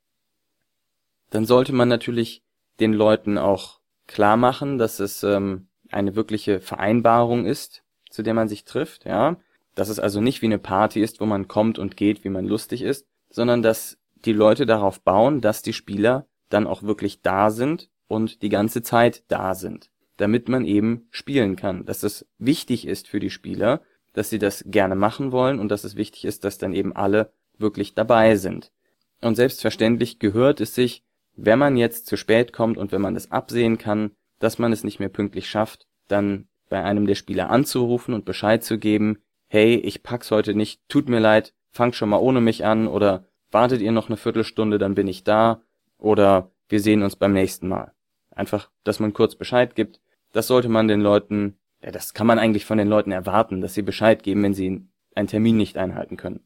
Dann 1.31 1.45
sollte 1.45 1.73
man 1.73 1.89
natürlich 1.89 2.43
den 2.81 2.93
Leuten 2.93 3.39
auch 3.39 3.81
klar 4.07 4.37
machen, 4.37 4.79
dass 4.79 5.01
es 5.01 5.23
ähm, 5.23 5.69
eine 5.91 6.17
wirkliche 6.17 6.61
Vereinbarung 6.61 7.47
ist, 7.47 7.83
zu 8.11 8.23
der 8.23 8.35
man 8.35 8.49
sich 8.49 8.65
trifft, 8.65 9.05
ja, 9.05 9.37
dass 9.75 9.89
es 9.89 9.99
also 9.99 10.21
nicht 10.21 10.43
wie 10.43 10.47
eine 10.47 10.59
Party 10.59 11.03
ist, 11.03 11.21
wo 11.21 11.27
man 11.27 11.49
kommt 11.49 11.79
und 11.79 11.97
geht, 11.97 12.25
wie 12.25 12.31
man 12.31 12.47
lustig 12.47 12.83
ist, 12.83 13.07
sondern 13.31 13.63
dass 13.63 13.99
die 14.25 14.33
Leute 14.33 14.67
darauf 14.67 15.01
bauen, 15.01 15.41
dass 15.41 15.63
die 15.63 15.73
Spieler 15.73 16.27
dann 16.49 16.67
auch 16.67 16.83
wirklich 16.83 17.23
da 17.23 17.51
sind 17.51 17.91
und 18.09 18.43
die 18.43 18.49
ganze 18.49 18.83
Zeit 18.83 19.25
da 19.29 19.55
sind, 19.55 19.91
damit 20.17 20.49
man 20.49 20.65
eben 20.65 21.09
spielen 21.11 21.57
kann, 21.57 21.85
dass 21.85 22.03
es 22.03 22.27
wichtig 22.39 22.87
ist 22.87 23.09
für 23.09 23.21
die 23.21 23.31
Spieler, 23.31 23.83
dass 24.13 24.31
sie 24.31 24.39
das 24.39 24.65
gerne 24.67 24.97
machen 24.97 25.31
wollen 25.31 25.61
und 25.61 25.69
dass 25.69 25.85
es 25.85 25.97
wichtig 25.97 26.25
ist, 26.25 26.45
dass 26.45 26.59
dann 26.59 26.73
eben 26.73 26.95
alle 26.95 27.33
wirklich 27.59 27.95
dabei 27.95 28.37
sind. 28.37 28.73
Und 29.21 29.35
selbstverständlich 29.35 30.19
gehört 30.19 30.61
es 30.61 30.75
sich, 30.75 31.05
wenn 31.37 31.59
man 31.59 31.77
jetzt 31.77 32.07
zu 32.07 32.17
spät 32.17 32.53
kommt 32.53 32.79
und 32.79 32.93
wenn 32.93 33.01
man 33.01 33.15
das 33.15 33.31
absehen 33.31 33.79
kann, 33.79 34.13
dass 34.39 34.59
man 34.59 34.73
es 34.73 34.85
nicht 34.85 34.99
mehr 34.99 35.09
pünktlich 35.09 35.49
schafft, 35.49 35.87
dann 36.09 36.49
bei 36.69 36.83
einem 36.83 37.07
der 37.07 37.15
Spieler 37.15 37.51
anzurufen 37.51 38.15
und 38.15 38.25
Bescheid 38.25 38.65
zu 38.65 38.79
geben, 38.79 39.19
hey, 39.49 39.77
ich 39.77 40.03
pack's 40.03 40.31
heute 40.31 40.55
nicht, 40.55 40.81
tut 40.89 41.09
mir 41.09 41.21
leid, 41.21 41.55
fangt 41.71 41.95
schon 41.95 42.09
mal 42.09 42.19
ohne 42.19 42.41
mich 42.41 42.65
an 42.65 42.89
oder 42.89 43.25
wartet 43.51 43.81
ihr 43.81 43.93
noch 43.93 44.09
eine 44.09 44.17
Viertelstunde, 44.17 44.79
dann 44.79 44.95
bin 44.95 45.07
ich 45.07 45.25
da 45.25 45.63
oder 45.99 46.51
wir 46.69 46.81
sehen 46.81 47.03
uns 47.03 47.17
beim 47.17 47.33
nächsten 47.33 47.69
Mal. 47.69 47.93
Einfach, 48.31 48.71
dass 48.85 49.01
man 49.01 49.13
kurz 49.13 49.37
Bescheid 49.37 49.75
gibt. 49.75 50.01
Das 50.33 50.49
sollte 50.49 50.69
man 50.69 50.89
den 50.89 51.01
Leuten, 51.01 51.57
ja, 51.83 51.91
das 51.91 52.13
kann 52.13 52.27
man 52.27 52.39
eigentlich 52.39 52.67
von 52.67 52.79
den 52.79 52.89
Leuten 52.89 53.13
erwarten, 53.13 53.61
dass 53.61 53.75
sie 53.75 53.83
Bescheid 53.83 54.23
geben, 54.23 54.43
wenn 54.43 54.55
sie 54.55 54.87
einen 55.15 55.29
Termin 55.29 55.57
nicht 55.57 55.79
einhalten 55.79 56.17
können. 56.17 56.41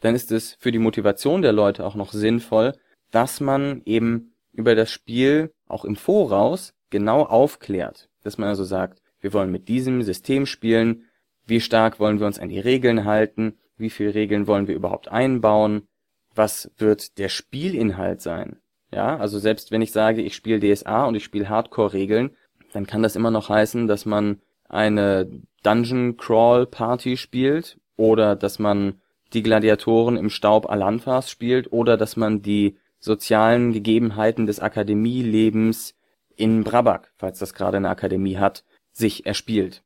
Dann 0.00 0.14
ist 0.14 0.32
es 0.32 0.54
für 0.58 0.72
die 0.72 0.78
Motivation 0.78 1.42
der 1.42 1.52
Leute 1.52 1.84
auch 1.84 1.94
noch 1.94 2.12
sinnvoll, 2.12 2.72
dass 3.10 3.40
man 3.40 3.82
eben 3.84 4.32
über 4.52 4.74
das 4.74 4.90
Spiel 4.90 5.52
auch 5.68 5.84
im 5.84 5.96
Voraus 5.96 6.74
genau 6.90 7.22
aufklärt. 7.22 8.08
Dass 8.22 8.38
man 8.38 8.48
also 8.48 8.64
sagt, 8.64 9.02
wir 9.20 9.32
wollen 9.32 9.50
mit 9.50 9.68
diesem 9.68 10.02
System 10.02 10.46
spielen, 10.46 11.04
wie 11.46 11.60
stark 11.60 12.00
wollen 12.00 12.18
wir 12.20 12.26
uns 12.26 12.38
an 12.38 12.48
die 12.48 12.60
Regeln 12.60 13.04
halten, 13.04 13.58
wie 13.76 13.90
viele 13.90 14.14
Regeln 14.14 14.46
wollen 14.46 14.66
wir 14.66 14.74
überhaupt 14.74 15.08
einbauen, 15.08 15.86
was 16.34 16.70
wird 16.78 17.18
der 17.18 17.28
Spielinhalt 17.28 18.20
sein. 18.20 18.56
Ja, 18.92 19.16
also 19.16 19.38
selbst 19.38 19.70
wenn 19.70 19.82
ich 19.82 19.92
sage, 19.92 20.22
ich 20.22 20.34
spiele 20.34 20.60
DSA 20.60 21.06
und 21.06 21.14
ich 21.14 21.24
spiele 21.24 21.48
Hardcore-Regeln, 21.48 22.30
dann 22.72 22.86
kann 22.86 23.02
das 23.02 23.16
immer 23.16 23.30
noch 23.30 23.48
heißen, 23.48 23.86
dass 23.86 24.06
man 24.06 24.40
eine 24.68 25.28
Dungeon 25.62 26.16
Crawl 26.16 26.66
Party 26.66 27.16
spielt 27.16 27.78
oder 27.96 28.36
dass 28.36 28.58
man 28.58 29.00
die 29.32 29.42
Gladiatoren 29.42 30.16
im 30.16 30.30
Staub 30.30 30.68
Alanfas 30.68 31.30
spielt 31.30 31.72
oder 31.72 31.96
dass 31.96 32.16
man 32.16 32.42
die 32.42 32.76
sozialen 32.98 33.72
Gegebenheiten 33.72 34.46
des 34.46 34.60
Akademielebens 34.60 35.94
in 36.36 36.64
Brabak, 36.64 37.12
falls 37.16 37.38
das 37.38 37.54
gerade 37.54 37.78
eine 37.78 37.88
Akademie 37.88 38.36
hat, 38.36 38.64
sich 38.92 39.26
erspielt. 39.26 39.82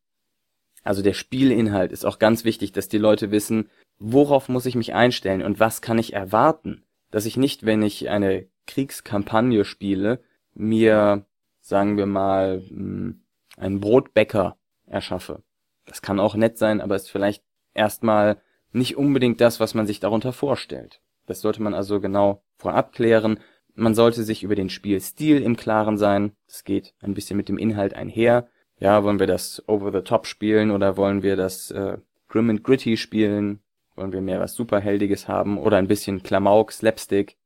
Also 0.82 1.02
der 1.02 1.12
Spielinhalt 1.12 1.92
ist 1.92 2.04
auch 2.04 2.18
ganz 2.18 2.44
wichtig, 2.44 2.72
dass 2.72 2.88
die 2.88 2.98
Leute 2.98 3.30
wissen, 3.30 3.68
worauf 3.98 4.48
muss 4.48 4.66
ich 4.66 4.74
mich 4.74 4.94
einstellen 4.94 5.42
und 5.42 5.60
was 5.60 5.82
kann 5.82 5.98
ich 5.98 6.14
erwarten, 6.14 6.84
dass 7.10 7.26
ich 7.26 7.36
nicht, 7.36 7.66
wenn 7.66 7.82
ich 7.82 8.08
eine 8.08 8.46
Kriegskampagne 8.66 9.64
spiele, 9.64 10.20
mir, 10.54 11.26
sagen 11.60 11.96
wir 11.96 12.06
mal, 12.06 12.62
hm, 12.68 13.20
einen 13.56 13.80
Brotbäcker 13.80 14.56
erschaffe. 14.86 15.42
Das 15.86 16.02
kann 16.02 16.20
auch 16.20 16.34
nett 16.34 16.56
sein, 16.56 16.80
aber 16.80 16.96
ist 16.96 17.10
vielleicht 17.10 17.44
erstmal 17.74 18.40
nicht 18.72 18.96
unbedingt 18.96 19.40
das, 19.40 19.60
was 19.60 19.74
man 19.74 19.86
sich 19.86 20.00
darunter 20.00 20.32
vorstellt. 20.32 21.00
Das 21.30 21.40
sollte 21.40 21.62
man 21.62 21.74
also 21.74 22.00
genau 22.00 22.42
vorab 22.58 22.92
klären. 22.92 23.38
Man 23.74 23.94
sollte 23.94 24.24
sich 24.24 24.42
über 24.42 24.56
den 24.56 24.68
Spielstil 24.68 25.40
im 25.42 25.56
Klaren 25.56 25.96
sein. 25.96 26.32
Das 26.46 26.64
geht 26.64 26.92
ein 27.00 27.14
bisschen 27.14 27.36
mit 27.36 27.48
dem 27.48 27.56
Inhalt 27.56 27.94
einher. 27.94 28.48
Ja, 28.78 29.04
wollen 29.04 29.20
wir 29.20 29.28
das 29.28 29.62
over 29.68 29.92
the 29.92 30.02
top 30.02 30.26
spielen 30.26 30.70
oder 30.70 30.96
wollen 30.96 31.22
wir 31.22 31.36
das 31.36 31.70
äh, 31.70 31.98
grim 32.28 32.50
and 32.50 32.64
gritty 32.64 32.96
spielen? 32.96 33.60
Wollen 33.94 34.12
wir 34.12 34.20
mehr 34.20 34.40
was 34.40 34.54
Superheldiges 34.54 35.28
haben 35.28 35.56
oder 35.56 35.76
ein 35.76 35.86
bisschen 35.86 36.22
Klamauk, 36.22 36.72
Slapstick? 36.72 37.36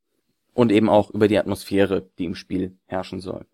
Und 0.55 0.73
eben 0.73 0.89
auch 0.89 1.11
über 1.11 1.29
die 1.29 1.39
Atmosphäre, 1.39 2.09
die 2.19 2.25
im 2.25 2.37
Spiel 2.37 2.79
herrschen 2.87 3.21
soll. 3.21 3.45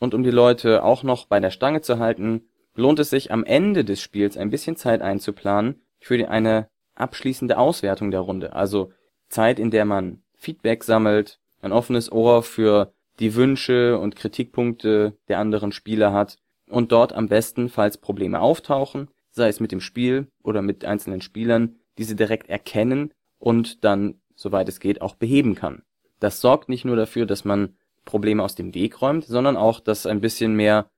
Und 0.00 0.12
um 0.12 0.22
die 0.22 0.30
Leute 0.30 0.82
auch 0.82 1.02
noch 1.02 1.26
bei 1.26 1.38
der 1.38 1.50
Stange 1.50 1.82
zu 1.82 1.98
halten, 1.98 2.48
lohnt 2.74 2.98
es 2.98 3.10
sich 3.10 3.30
am 3.30 3.44
Ende 3.44 3.84
des 3.84 4.00
Spiels 4.00 4.36
ein 4.36 4.50
bisschen 4.50 4.76
Zeit 4.76 5.02
einzuplanen 5.02 5.82
für 6.00 6.28
eine 6.28 6.68
abschließende 6.96 7.58
Auswertung 7.58 8.10
der 8.10 8.20
Runde. 8.20 8.54
Also 8.54 8.92
Zeit, 9.28 9.58
in 9.58 9.70
der 9.70 9.84
man 9.84 10.22
Feedback 10.34 10.84
sammelt, 10.84 11.40
ein 11.62 11.72
offenes 11.72 12.10
Ohr 12.12 12.42
für 12.42 12.92
die 13.18 13.34
Wünsche 13.34 13.98
und 13.98 14.16
Kritikpunkte 14.16 15.16
der 15.28 15.38
anderen 15.38 15.72
Spieler 15.72 16.12
hat 16.12 16.38
und 16.68 16.92
dort 16.92 17.12
am 17.12 17.28
besten, 17.28 17.68
falls 17.68 17.98
Probleme 17.98 18.40
auftauchen, 18.40 19.08
sei 19.30 19.48
es 19.48 19.60
mit 19.60 19.72
dem 19.72 19.80
Spiel 19.80 20.28
oder 20.42 20.62
mit 20.62 20.84
einzelnen 20.84 21.20
Spielern, 21.20 21.76
diese 21.98 22.14
direkt 22.14 22.48
erkennen 22.48 23.12
und 23.38 23.84
dann, 23.84 24.20
soweit 24.34 24.68
es 24.68 24.80
geht, 24.80 25.00
auch 25.00 25.14
beheben 25.14 25.54
kann. 25.54 25.82
Das 26.20 26.40
sorgt 26.40 26.68
nicht 26.68 26.84
nur 26.84 26.96
dafür, 26.96 27.26
dass 27.26 27.44
man 27.44 27.76
Probleme 28.04 28.42
aus 28.42 28.54
dem 28.54 28.74
Weg 28.74 29.02
räumt, 29.02 29.24
sondern 29.24 29.56
auch, 29.56 29.80
dass 29.80 30.06
ein 30.06 30.20
bisschen 30.20 30.54
mehr 30.54 30.88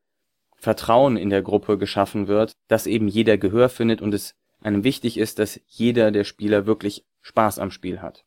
Vertrauen 0.57 1.17
in 1.17 1.31
der 1.31 1.43
Gruppe 1.43 1.79
geschaffen 1.79 2.27
wird, 2.27 2.53
dass 2.69 2.87
eben 2.87 3.09
jeder 3.09 3.39
Gehör 3.39 3.69
findet 3.69 4.03
und 4.03 4.13
es 4.13 4.35
einem 4.61 4.85
wichtig 4.85 5.19
ist, 5.19 5.39
dass 5.39 5.61
jeder 5.67 6.11
der 6.11 6.25
Spieler 6.25 6.67
wirklich 6.67 7.05
Spaß 7.21 7.59
am 7.59 7.71
Spiel 7.71 8.01
hat. 8.01 8.25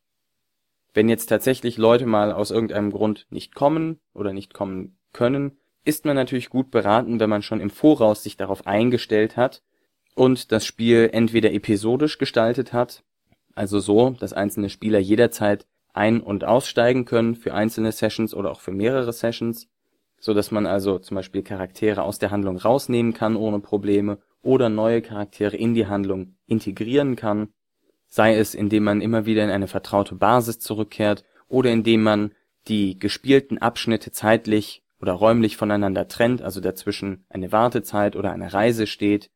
Wenn 0.94 1.08
jetzt 1.08 1.26
tatsächlich 1.26 1.78
Leute 1.78 2.06
mal 2.06 2.32
aus 2.32 2.50
irgendeinem 2.50 2.90
Grund 2.90 3.26
nicht 3.30 3.54
kommen 3.54 3.98
oder 4.14 4.32
nicht 4.32 4.52
kommen 4.54 4.98
können, 5.12 5.58
ist 5.84 6.04
man 6.04 6.16
natürlich 6.16 6.50
gut 6.50 6.70
beraten, 6.70 7.18
wenn 7.18 7.30
man 7.30 7.42
schon 7.42 7.60
im 7.60 7.70
Voraus 7.70 8.22
sich 8.22 8.36
darauf 8.36 8.66
eingestellt 8.66 9.36
hat 9.36 9.62
und 10.14 10.52
das 10.52 10.64
Spiel 10.64 11.10
entweder 11.12 11.52
episodisch 11.52 12.18
gestaltet 12.18 12.72
hat, 12.72 13.02
also 13.54 13.80
so, 13.80 14.10
dass 14.10 14.32
einzelne 14.32 14.70
Spieler 14.70 14.98
jederzeit 14.98 15.66
ein- 15.92 16.20
und 16.20 16.44
aussteigen 16.44 17.04
können 17.04 17.34
für 17.34 17.54
einzelne 17.54 17.92
Sessions 17.92 18.34
oder 18.34 18.50
auch 18.50 18.60
für 18.60 18.72
mehrere 18.72 19.12
Sessions, 19.12 19.68
so 20.20 20.34
dass 20.34 20.50
man 20.50 20.66
also 20.66 20.98
zum 20.98 21.16
Beispiel 21.16 21.42
Charaktere 21.42 22.02
aus 22.02 22.18
der 22.18 22.30
Handlung 22.30 22.56
rausnehmen 22.56 23.12
kann 23.12 23.36
ohne 23.36 23.60
Probleme 23.60 24.18
oder 24.42 24.68
neue 24.68 25.02
Charaktere 25.02 25.56
in 25.56 25.74
die 25.74 25.86
Handlung 25.86 26.36
integrieren 26.46 27.16
kann 27.16 27.48
sei 28.12 28.36
es 28.36 28.54
indem 28.54 28.84
man 28.84 29.00
immer 29.00 29.24
wieder 29.24 29.42
in 29.42 29.48
eine 29.48 29.68
vertraute 29.68 30.14
Basis 30.14 30.58
zurückkehrt 30.58 31.24
oder 31.48 31.70
indem 31.70 32.02
man 32.02 32.32
die 32.68 32.98
gespielten 32.98 33.56
Abschnitte 33.56 34.12
zeitlich 34.12 34.82
oder 35.00 35.14
räumlich 35.14 35.56
voneinander 35.56 36.08
trennt, 36.08 36.42
also 36.42 36.60
dazwischen 36.60 37.24
eine 37.30 37.52
Wartezeit 37.52 38.14
oder 38.14 38.30
eine 38.30 38.52
Reise 38.52 38.86
steht 38.86 39.30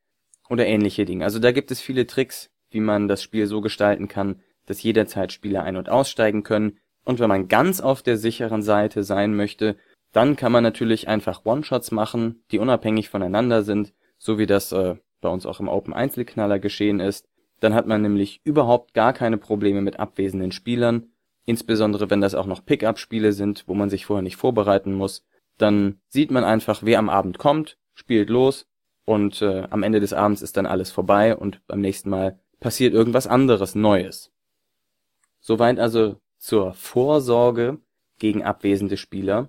oder 0.51 0.67
ähnliche 0.67 1.07
Dinge. 1.07 1.25
Also 1.25 1.39
da 1.39 1.53
gibt 1.53 1.71
es 1.71 1.81
viele 1.81 2.07
Tricks, 2.07 2.51
wie 2.69 2.81
man 2.81 3.09
das 3.09 3.23
Spiel 3.23 3.47
so 3.47 3.63
gestalten 3.63 4.09
kann, 4.09 4.43
dass 4.67 4.83
jederzeit 4.83 5.33
Spieler 5.33 5.63
ein- 5.63 5.79
und 5.79 5.89
aussteigen 5.89 6.43
können. 6.43 6.77
Und 7.03 7.19
wenn 7.19 7.31
man 7.31 7.49
ganz 7.49 7.81
auf 7.81 8.03
der 8.03 8.19
sicheren 8.19 8.61
Seite 8.61 9.05
sein 9.05 9.35
möchte, 9.35 9.77
dann 10.13 10.37
kann 10.37 10.53
man 10.53 10.63
natürlich 10.63 11.09
einfach 11.09 11.47
One-Shots 11.47 11.93
machen, 11.93 12.43
die 12.51 12.59
unabhängig 12.59 13.09
voneinander 13.09 13.63
sind, 13.63 13.95
so 14.27 14.39
wie 14.39 14.47
das 14.47 14.73
äh, 14.73 14.97
bei 15.23 15.31
uns 15.31 15.47
auch 15.47 15.61
im 15.61 15.69
Open 15.69 15.95
Einzelknaller 15.95 16.59
geschehen 16.59 17.01
ist. 17.01 17.27
Dann 17.61 17.75
hat 17.75 17.87
man 17.87 18.03
nämlich 18.03 18.43
überhaupt 18.45 18.93
gar 18.93 19.15
keine 19.15 19.39
Probleme 19.39 19.81
mit 19.81 19.99
abwesenden 19.99 20.53
Spielern 20.53 21.09
insbesondere 21.47 22.11
wenn 22.11 22.21
das 22.21 22.35
auch 22.35 22.45
noch 22.47 22.67
Pick-up-Spiele 22.67 23.33
sind, 23.33 23.65
wo 23.67 23.75
man 23.75 23.89
sich 23.89 24.05
vorher 24.05 24.23
nicht 24.23 24.37
vorbereiten 24.37 24.93
muss, 24.93 25.25
dann 25.57 26.01
sieht 26.09 26.31
man 26.31 26.45
einfach, 26.45 26.83
wer 26.83 26.99
am 26.99 27.09
Abend 27.09 27.39
kommt, 27.39 27.79
spielt 27.95 28.29
los 28.29 28.67
und 29.07 29.41
äh, 29.41 29.67
am 29.71 29.83
Ende 29.83 30.01
des 30.01 30.13
Abends 30.13 30.43
ist 30.43 30.59
dann 30.59 30.67
alles 30.67 30.91
vorbei 30.91 31.35
und 31.35 31.67
beim 31.67 31.81
nächsten 31.81 32.11
Mal 32.11 32.39
passiert 32.61 32.93
irgendwas 32.93 33.27
anderes 33.27 33.75
Neues. 33.75 34.33
Soweit 35.41 35.79
also 35.79 36.21
zur 36.37 36.75
Vorsorge 36.75 37.79
gegen 38.19 38.43
abwesende 38.43 38.97
Spieler. 38.97 39.49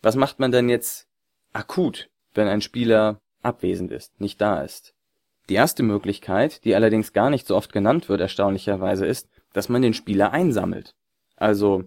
Was 0.00 0.16
macht 0.16 0.38
man 0.38 0.52
denn 0.52 0.68
jetzt 0.68 1.08
akut, 1.52 2.08
wenn 2.34 2.48
ein 2.48 2.60
Spieler 2.60 3.20
abwesend 3.42 3.90
ist, 3.92 4.20
nicht 4.20 4.40
da 4.40 4.62
ist? 4.62 4.94
Die 5.48 5.54
erste 5.54 5.82
Möglichkeit, 5.82 6.64
die 6.64 6.74
allerdings 6.74 7.12
gar 7.12 7.30
nicht 7.30 7.46
so 7.46 7.56
oft 7.56 7.72
genannt 7.72 8.08
wird 8.08 8.20
erstaunlicherweise, 8.20 9.06
ist, 9.06 9.28
dass 9.52 9.68
man 9.68 9.82
den 9.82 9.94
Spieler 9.94 10.32
einsammelt. 10.32 10.94
Also 11.36 11.84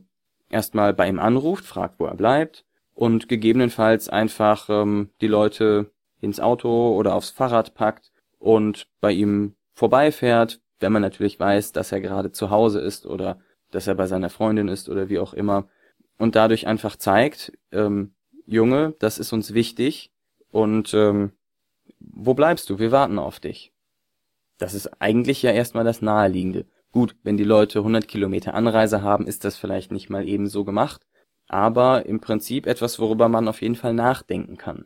erstmal 0.49 0.93
bei 0.93 1.07
ihm 1.07 1.19
anruft, 1.19 1.65
fragt, 1.65 1.99
wo 1.99 2.05
er 2.05 2.15
bleibt 2.15 2.65
und 2.93 3.29
gegebenenfalls 3.29 4.09
einfach 4.09 4.69
ähm, 4.69 5.09
die 5.21 5.27
Leute 5.27 5.91
ins 6.21 6.39
Auto 6.39 6.95
oder 6.95 7.15
aufs 7.15 7.29
Fahrrad 7.29 7.73
packt 7.73 8.11
und 8.39 8.87
bei 9.01 9.11
ihm 9.11 9.55
vorbeifährt, 9.73 10.59
wenn 10.79 10.91
man 10.91 11.01
natürlich 11.01 11.39
weiß, 11.39 11.71
dass 11.71 11.91
er 11.91 12.01
gerade 12.01 12.31
zu 12.31 12.49
Hause 12.49 12.79
ist 12.79 13.05
oder 13.05 13.39
dass 13.71 13.87
er 13.87 13.95
bei 13.95 14.07
seiner 14.07 14.29
Freundin 14.29 14.67
ist 14.67 14.89
oder 14.89 15.09
wie 15.09 15.19
auch 15.19 15.33
immer 15.33 15.67
und 16.17 16.35
dadurch 16.35 16.67
einfach 16.67 16.95
zeigt, 16.95 17.51
ähm, 17.71 18.13
Junge, 18.45 18.93
das 18.99 19.17
ist 19.17 19.33
uns 19.33 19.53
wichtig 19.53 20.11
und 20.51 20.93
ähm, 20.93 21.31
wo 22.11 22.33
bleibst 22.33 22.69
du? 22.69 22.79
Wir 22.79 22.91
warten 22.91 23.19
auf 23.19 23.39
dich. 23.39 23.71
Das 24.57 24.73
ist 24.73 25.01
eigentlich 25.01 25.41
ja 25.41 25.51
erstmal 25.51 25.83
das 25.83 26.01
Naheliegende. 26.01 26.65
Gut, 26.91 27.15
wenn 27.23 27.37
die 27.37 27.43
Leute 27.43 27.79
100 27.79 28.07
Kilometer 28.07 28.53
Anreise 28.53 29.01
haben, 29.01 29.27
ist 29.27 29.43
das 29.43 29.57
vielleicht 29.57 29.91
nicht 29.91 30.09
mal 30.09 30.27
eben 30.27 30.47
so 30.47 30.63
gemacht, 30.63 31.05
aber 31.47 32.05
im 32.05 32.21
Prinzip 32.21 32.67
etwas, 32.67 32.99
worüber 32.99 33.27
man 33.27 33.47
auf 33.47 33.61
jeden 33.61 33.75
Fall 33.75 33.93
nachdenken 33.93 34.57
kann. 34.57 34.85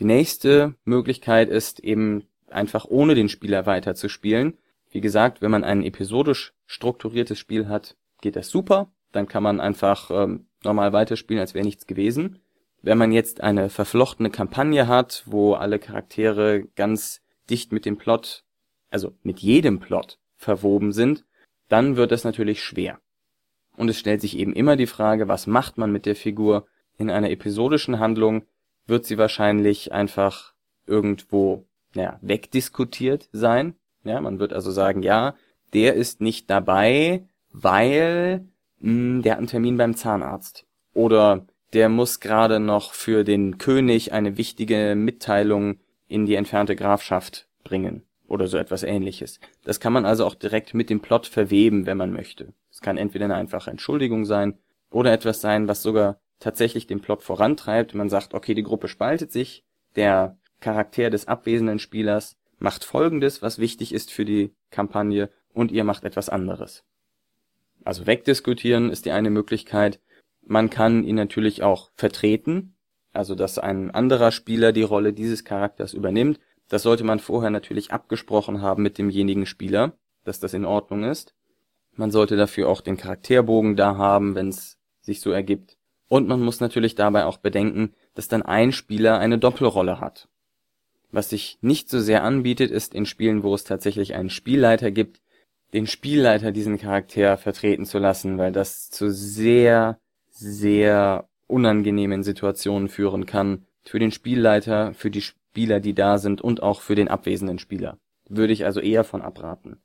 Die 0.00 0.04
nächste 0.04 0.74
Möglichkeit 0.84 1.48
ist 1.48 1.80
eben 1.80 2.24
einfach 2.48 2.84
ohne 2.86 3.14
den 3.14 3.28
Spieler 3.28 3.66
weiterzuspielen. 3.66 4.58
Wie 4.90 5.00
gesagt, 5.00 5.40
wenn 5.40 5.50
man 5.50 5.62
ein 5.62 5.84
episodisch 5.84 6.52
strukturiertes 6.66 7.38
Spiel 7.38 7.68
hat, 7.68 7.96
geht 8.20 8.34
das 8.34 8.48
super. 8.48 8.90
Dann 9.12 9.28
kann 9.28 9.42
man 9.42 9.60
einfach 9.60 10.10
ähm, 10.10 10.46
normal 10.64 10.92
weiterspielen, 10.92 11.40
als 11.40 11.54
wäre 11.54 11.64
nichts 11.64 11.86
gewesen. 11.86 12.40
Wenn 12.82 12.98
man 12.98 13.12
jetzt 13.12 13.42
eine 13.42 13.68
verflochtene 13.68 14.30
Kampagne 14.30 14.88
hat, 14.88 15.22
wo 15.26 15.54
alle 15.54 15.78
Charaktere 15.78 16.64
ganz 16.76 17.20
dicht 17.50 17.72
mit 17.72 17.84
dem 17.84 17.98
Plot, 17.98 18.44
also 18.90 19.12
mit 19.22 19.40
jedem 19.40 19.80
Plot 19.80 20.18
verwoben 20.36 20.92
sind, 20.92 21.24
dann 21.68 21.96
wird 21.96 22.12
es 22.12 22.24
natürlich 22.24 22.62
schwer. 22.62 22.98
Und 23.76 23.88
es 23.88 23.98
stellt 23.98 24.20
sich 24.20 24.36
eben 24.38 24.52
immer 24.52 24.76
die 24.76 24.86
Frage, 24.86 25.28
was 25.28 25.46
macht 25.46 25.78
man 25.78 25.92
mit 25.92 26.06
der 26.06 26.16
Figur? 26.16 26.66
In 26.98 27.10
einer 27.10 27.30
episodischen 27.30 27.98
Handlung 27.98 28.44
wird 28.86 29.04
sie 29.04 29.18
wahrscheinlich 29.18 29.92
einfach 29.92 30.54
irgendwo 30.86 31.66
ja, 31.94 32.18
wegdiskutiert 32.22 33.28
sein. 33.32 33.74
Ja, 34.04 34.20
man 34.20 34.38
wird 34.38 34.52
also 34.52 34.70
sagen, 34.70 35.02
ja, 35.02 35.34
der 35.72 35.94
ist 35.94 36.20
nicht 36.20 36.50
dabei, 36.50 37.26
weil 37.50 38.48
mh, 38.80 38.90
hm, 38.90 39.22
der 39.22 39.32
hat 39.32 39.38
einen 39.38 39.46
Termin 39.46 39.76
beim 39.76 39.96
Zahnarzt. 39.96 40.66
Oder 40.92 41.46
der 41.72 41.88
muss 41.88 42.20
gerade 42.20 42.60
noch 42.60 42.92
für 42.92 43.24
den 43.24 43.58
König 43.58 44.12
eine 44.12 44.36
wichtige 44.36 44.94
Mitteilung 44.96 45.78
in 46.08 46.26
die 46.26 46.34
entfernte 46.34 46.76
Grafschaft 46.76 47.48
bringen 47.62 48.02
oder 48.26 48.46
so 48.46 48.56
etwas 48.56 48.82
ähnliches. 48.82 49.40
Das 49.64 49.80
kann 49.80 49.92
man 49.92 50.04
also 50.04 50.24
auch 50.26 50.34
direkt 50.34 50.74
mit 50.74 50.90
dem 50.90 51.00
Plot 51.00 51.26
verweben, 51.26 51.86
wenn 51.86 51.96
man 51.96 52.12
möchte. 52.12 52.52
Es 52.70 52.80
kann 52.80 52.96
entweder 52.96 53.26
eine 53.26 53.34
einfache 53.34 53.70
Entschuldigung 53.70 54.24
sein 54.24 54.58
oder 54.90 55.12
etwas 55.12 55.40
sein, 55.40 55.68
was 55.68 55.82
sogar 55.82 56.20
tatsächlich 56.38 56.86
den 56.86 57.00
Plot 57.00 57.22
vorantreibt. 57.22 57.94
Man 57.94 58.08
sagt, 58.08 58.34
okay, 58.34 58.54
die 58.54 58.62
Gruppe 58.62 58.88
spaltet 58.88 59.30
sich, 59.30 59.64
der 59.96 60.38
Charakter 60.60 61.10
des 61.10 61.28
abwesenden 61.28 61.78
Spielers 61.78 62.36
macht 62.58 62.84
Folgendes, 62.84 63.42
was 63.42 63.58
wichtig 63.58 63.94
ist 63.94 64.10
für 64.10 64.24
die 64.24 64.54
Kampagne, 64.70 65.30
und 65.52 65.72
ihr 65.72 65.82
macht 65.82 66.04
etwas 66.04 66.28
anderes. 66.28 66.84
Also 67.84 68.06
wegdiskutieren 68.06 68.90
ist 68.90 69.04
die 69.06 69.10
eine 69.10 69.30
Möglichkeit, 69.30 70.00
man 70.50 70.68
kann 70.68 71.04
ihn 71.04 71.14
natürlich 71.14 71.62
auch 71.62 71.90
vertreten, 71.94 72.74
also 73.12 73.36
dass 73.36 73.60
ein 73.60 73.92
anderer 73.92 74.32
Spieler 74.32 74.72
die 74.72 74.82
Rolle 74.82 75.12
dieses 75.12 75.44
Charakters 75.44 75.94
übernimmt. 75.94 76.40
Das 76.68 76.82
sollte 76.82 77.04
man 77.04 77.20
vorher 77.20 77.50
natürlich 77.50 77.92
abgesprochen 77.92 78.60
haben 78.60 78.82
mit 78.82 78.98
demjenigen 78.98 79.46
Spieler, 79.46 79.92
dass 80.24 80.40
das 80.40 80.52
in 80.52 80.64
Ordnung 80.64 81.04
ist. 81.04 81.36
Man 81.94 82.10
sollte 82.10 82.36
dafür 82.36 82.68
auch 82.68 82.80
den 82.80 82.96
Charakterbogen 82.96 83.76
da 83.76 83.96
haben, 83.96 84.34
wenn 84.34 84.48
es 84.48 84.76
sich 85.00 85.20
so 85.20 85.30
ergibt. 85.30 85.76
Und 86.08 86.26
man 86.26 86.40
muss 86.40 86.58
natürlich 86.58 86.96
dabei 86.96 87.26
auch 87.26 87.36
bedenken, 87.36 87.94
dass 88.14 88.26
dann 88.26 88.42
ein 88.42 88.72
Spieler 88.72 89.20
eine 89.20 89.38
Doppelrolle 89.38 90.00
hat. 90.00 90.28
Was 91.12 91.30
sich 91.30 91.58
nicht 91.60 91.88
so 91.88 92.00
sehr 92.00 92.24
anbietet, 92.24 92.72
ist 92.72 92.92
in 92.92 93.06
Spielen, 93.06 93.44
wo 93.44 93.54
es 93.54 93.62
tatsächlich 93.62 94.16
einen 94.16 94.30
Spielleiter 94.30 94.90
gibt, 94.90 95.20
den 95.72 95.86
Spielleiter 95.86 96.50
diesen 96.50 96.76
Charakter 96.76 97.36
vertreten 97.36 97.86
zu 97.86 97.98
lassen, 97.98 98.36
weil 98.36 98.50
das 98.50 98.90
zu 98.90 99.12
sehr 99.12 100.00
sehr 100.40 101.28
unangenehmen 101.46 102.22
Situationen 102.22 102.88
führen 102.88 103.26
kann. 103.26 103.66
Für 103.82 103.98
den 103.98 104.12
Spielleiter, 104.12 104.94
für 104.94 105.10
die 105.10 105.20
Spieler, 105.20 105.80
die 105.80 105.94
da 105.94 106.18
sind 106.18 106.40
und 106.40 106.62
auch 106.62 106.80
für 106.80 106.94
den 106.94 107.08
abwesenden 107.08 107.58
Spieler. 107.58 107.98
Würde 108.28 108.52
ich 108.52 108.64
also 108.64 108.80
eher 108.80 109.04
von 109.04 109.22
abraten. 109.22 109.78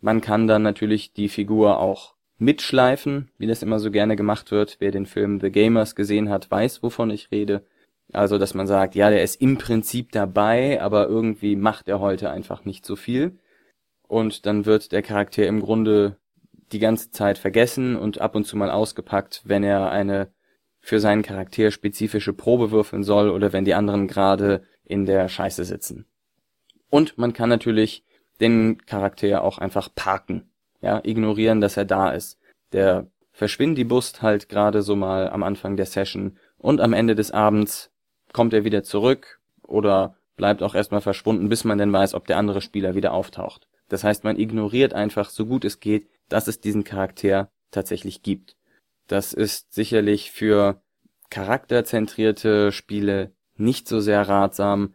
Man 0.00 0.20
kann 0.20 0.46
dann 0.46 0.62
natürlich 0.62 1.12
die 1.12 1.28
Figur 1.28 1.78
auch 1.78 2.14
mitschleifen, 2.38 3.30
wie 3.38 3.46
das 3.46 3.62
immer 3.62 3.78
so 3.78 3.90
gerne 3.90 4.16
gemacht 4.16 4.50
wird. 4.50 4.76
Wer 4.80 4.90
den 4.90 5.06
Film 5.06 5.40
The 5.40 5.50
Gamers 5.50 5.94
gesehen 5.94 6.28
hat, 6.28 6.50
weiß, 6.50 6.82
wovon 6.82 7.10
ich 7.10 7.30
rede. 7.30 7.64
Also, 8.12 8.36
dass 8.36 8.52
man 8.54 8.66
sagt, 8.66 8.94
ja, 8.94 9.10
der 9.10 9.22
ist 9.22 9.40
im 9.40 9.58
Prinzip 9.58 10.12
dabei, 10.12 10.82
aber 10.82 11.06
irgendwie 11.06 11.56
macht 11.56 11.88
er 11.88 12.00
heute 12.00 12.30
einfach 12.30 12.64
nicht 12.64 12.84
so 12.84 12.96
viel. 12.96 13.38
Und 14.08 14.44
dann 14.44 14.66
wird 14.66 14.92
der 14.92 15.02
Charakter 15.02 15.46
im 15.46 15.60
Grunde 15.60 16.18
die 16.72 16.78
ganze 16.78 17.10
Zeit 17.10 17.38
vergessen 17.38 17.96
und 17.96 18.20
ab 18.20 18.34
und 18.34 18.44
zu 18.44 18.56
mal 18.56 18.70
ausgepackt, 18.70 19.42
wenn 19.44 19.62
er 19.62 19.90
eine 19.90 20.28
für 20.80 20.98
seinen 20.98 21.22
Charakter 21.22 21.70
spezifische 21.70 22.32
Probe 22.32 22.70
würfeln 22.70 23.04
soll 23.04 23.30
oder 23.30 23.52
wenn 23.52 23.64
die 23.64 23.74
anderen 23.74 24.08
gerade 24.08 24.64
in 24.84 25.06
der 25.06 25.28
Scheiße 25.28 25.64
sitzen. 25.64 26.06
Und 26.90 27.16
man 27.18 27.32
kann 27.32 27.48
natürlich 27.48 28.04
den 28.40 28.84
Charakter 28.84 29.44
auch 29.44 29.58
einfach 29.58 29.88
parken, 29.94 30.50
ja, 30.80 31.00
ignorieren, 31.04 31.60
dass 31.60 31.76
er 31.76 31.84
da 31.84 32.10
ist. 32.10 32.38
Der 32.72 33.06
Verschwindibust 33.30 34.20
halt 34.20 34.48
gerade 34.48 34.82
so 34.82 34.96
mal 34.96 35.30
am 35.30 35.42
Anfang 35.42 35.76
der 35.76 35.86
Session 35.86 36.36
und 36.58 36.80
am 36.80 36.92
Ende 36.92 37.14
des 37.14 37.30
Abends 37.30 37.90
kommt 38.32 38.52
er 38.52 38.64
wieder 38.64 38.82
zurück 38.82 39.40
oder 39.62 40.16
bleibt 40.36 40.62
auch 40.62 40.74
erstmal 40.74 41.00
verschwunden, 41.00 41.48
bis 41.48 41.64
man 41.64 41.78
dann 41.78 41.92
weiß, 41.92 42.14
ob 42.14 42.26
der 42.26 42.36
andere 42.36 42.60
Spieler 42.60 42.94
wieder 42.94 43.12
auftaucht. 43.12 43.68
Das 43.88 44.04
heißt, 44.04 44.24
man 44.24 44.38
ignoriert 44.38 44.94
einfach 44.94 45.30
so 45.30 45.46
gut 45.46 45.64
es 45.64 45.78
geht 45.78 46.08
dass 46.32 46.48
es 46.48 46.60
diesen 46.60 46.84
Charakter 46.84 47.50
tatsächlich 47.70 48.22
gibt. 48.22 48.56
Das 49.06 49.32
ist 49.32 49.74
sicherlich 49.74 50.30
für 50.30 50.82
charakterzentrierte 51.30 52.72
Spiele 52.72 53.32
nicht 53.56 53.88
so 53.88 54.00
sehr 54.00 54.28
ratsam, 54.28 54.94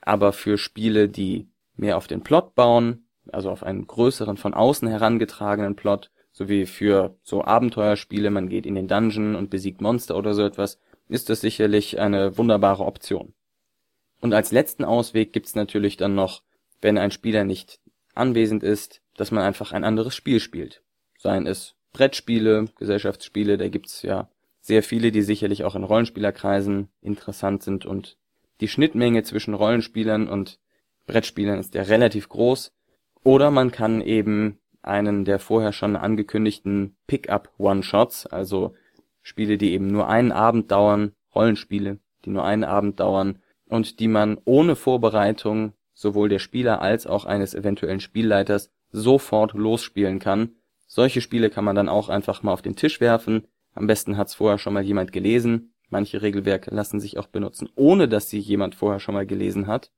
aber 0.00 0.32
für 0.32 0.58
Spiele, 0.58 1.08
die 1.08 1.48
mehr 1.76 1.96
auf 1.96 2.06
den 2.06 2.22
Plot 2.22 2.54
bauen, 2.54 3.06
also 3.32 3.50
auf 3.50 3.62
einen 3.62 3.86
größeren 3.86 4.36
von 4.36 4.54
außen 4.54 4.88
herangetragenen 4.88 5.76
Plot, 5.76 6.10
sowie 6.32 6.66
für 6.66 7.16
so 7.22 7.44
Abenteuerspiele, 7.44 8.30
man 8.30 8.48
geht 8.48 8.66
in 8.66 8.74
den 8.74 8.88
Dungeon 8.88 9.36
und 9.36 9.50
besiegt 9.50 9.80
Monster 9.80 10.16
oder 10.16 10.34
so 10.34 10.42
etwas, 10.42 10.78
ist 11.08 11.30
das 11.30 11.40
sicherlich 11.40 12.00
eine 12.00 12.36
wunderbare 12.36 12.84
Option. 12.84 13.34
Und 14.20 14.34
als 14.34 14.52
letzten 14.52 14.84
Ausweg 14.84 15.32
gibt's 15.32 15.54
natürlich 15.54 15.96
dann 15.96 16.14
noch, 16.14 16.42
wenn 16.80 16.98
ein 16.98 17.10
Spieler 17.10 17.44
nicht 17.44 17.80
anwesend 18.14 18.62
ist, 18.62 19.00
dass 19.16 19.30
man 19.30 19.44
einfach 19.44 19.72
ein 19.72 19.84
anderes 19.84 20.14
Spiel 20.14 20.40
spielt. 20.40 20.82
Seien 21.18 21.46
es 21.46 21.74
Brettspiele, 21.92 22.66
Gesellschaftsspiele, 22.76 23.56
da 23.56 23.68
gibt's 23.68 24.02
ja 24.02 24.28
sehr 24.60 24.82
viele, 24.82 25.12
die 25.12 25.22
sicherlich 25.22 25.64
auch 25.64 25.76
in 25.76 25.84
Rollenspielerkreisen 25.84 26.88
interessant 27.02 27.62
sind 27.62 27.86
und 27.86 28.16
die 28.60 28.68
Schnittmenge 28.68 29.22
zwischen 29.22 29.54
Rollenspielern 29.54 30.28
und 30.28 30.58
Brettspielern 31.06 31.58
ist 31.58 31.74
ja 31.74 31.82
relativ 31.82 32.28
groß. 32.28 32.72
Oder 33.22 33.50
man 33.50 33.70
kann 33.72 34.00
eben 34.00 34.58
einen 34.82 35.24
der 35.24 35.38
vorher 35.38 35.72
schon 35.72 35.96
angekündigten 35.96 36.96
Pickup 37.06 37.52
One-Shots, 37.58 38.26
also 38.26 38.74
Spiele, 39.22 39.58
die 39.58 39.72
eben 39.72 39.86
nur 39.86 40.08
einen 40.08 40.32
Abend 40.32 40.70
dauern, 40.70 41.12
Rollenspiele, 41.34 41.98
die 42.24 42.30
nur 42.30 42.44
einen 42.44 42.64
Abend 42.64 43.00
dauern 43.00 43.38
und 43.66 44.00
die 44.00 44.08
man 44.08 44.38
ohne 44.44 44.76
Vorbereitung 44.76 45.72
sowohl 45.94 46.28
der 46.28 46.38
Spieler 46.38 46.82
als 46.82 47.06
auch 47.06 47.24
eines 47.24 47.54
eventuellen 47.54 48.00
Spielleiters 48.00 48.70
sofort 48.94 49.54
losspielen 49.54 50.20
kann. 50.20 50.52
Solche 50.86 51.20
Spiele 51.20 51.50
kann 51.50 51.64
man 51.64 51.74
dann 51.74 51.88
auch 51.88 52.08
einfach 52.08 52.42
mal 52.42 52.52
auf 52.52 52.62
den 52.62 52.76
Tisch 52.76 53.00
werfen. 53.00 53.46
Am 53.74 53.86
besten 53.86 54.16
hat's 54.16 54.34
vorher 54.34 54.58
schon 54.58 54.72
mal 54.72 54.84
jemand 54.84 55.12
gelesen. 55.12 55.74
Manche 55.90 56.22
Regelwerke 56.22 56.72
lassen 56.72 57.00
sich 57.00 57.18
auch 57.18 57.26
benutzen, 57.26 57.68
ohne 57.74 58.08
dass 58.08 58.30
sie 58.30 58.38
jemand 58.38 58.74
vorher 58.74 59.00
schon 59.00 59.14
mal 59.14 59.26
gelesen 59.26 59.66
hat. 59.66 59.90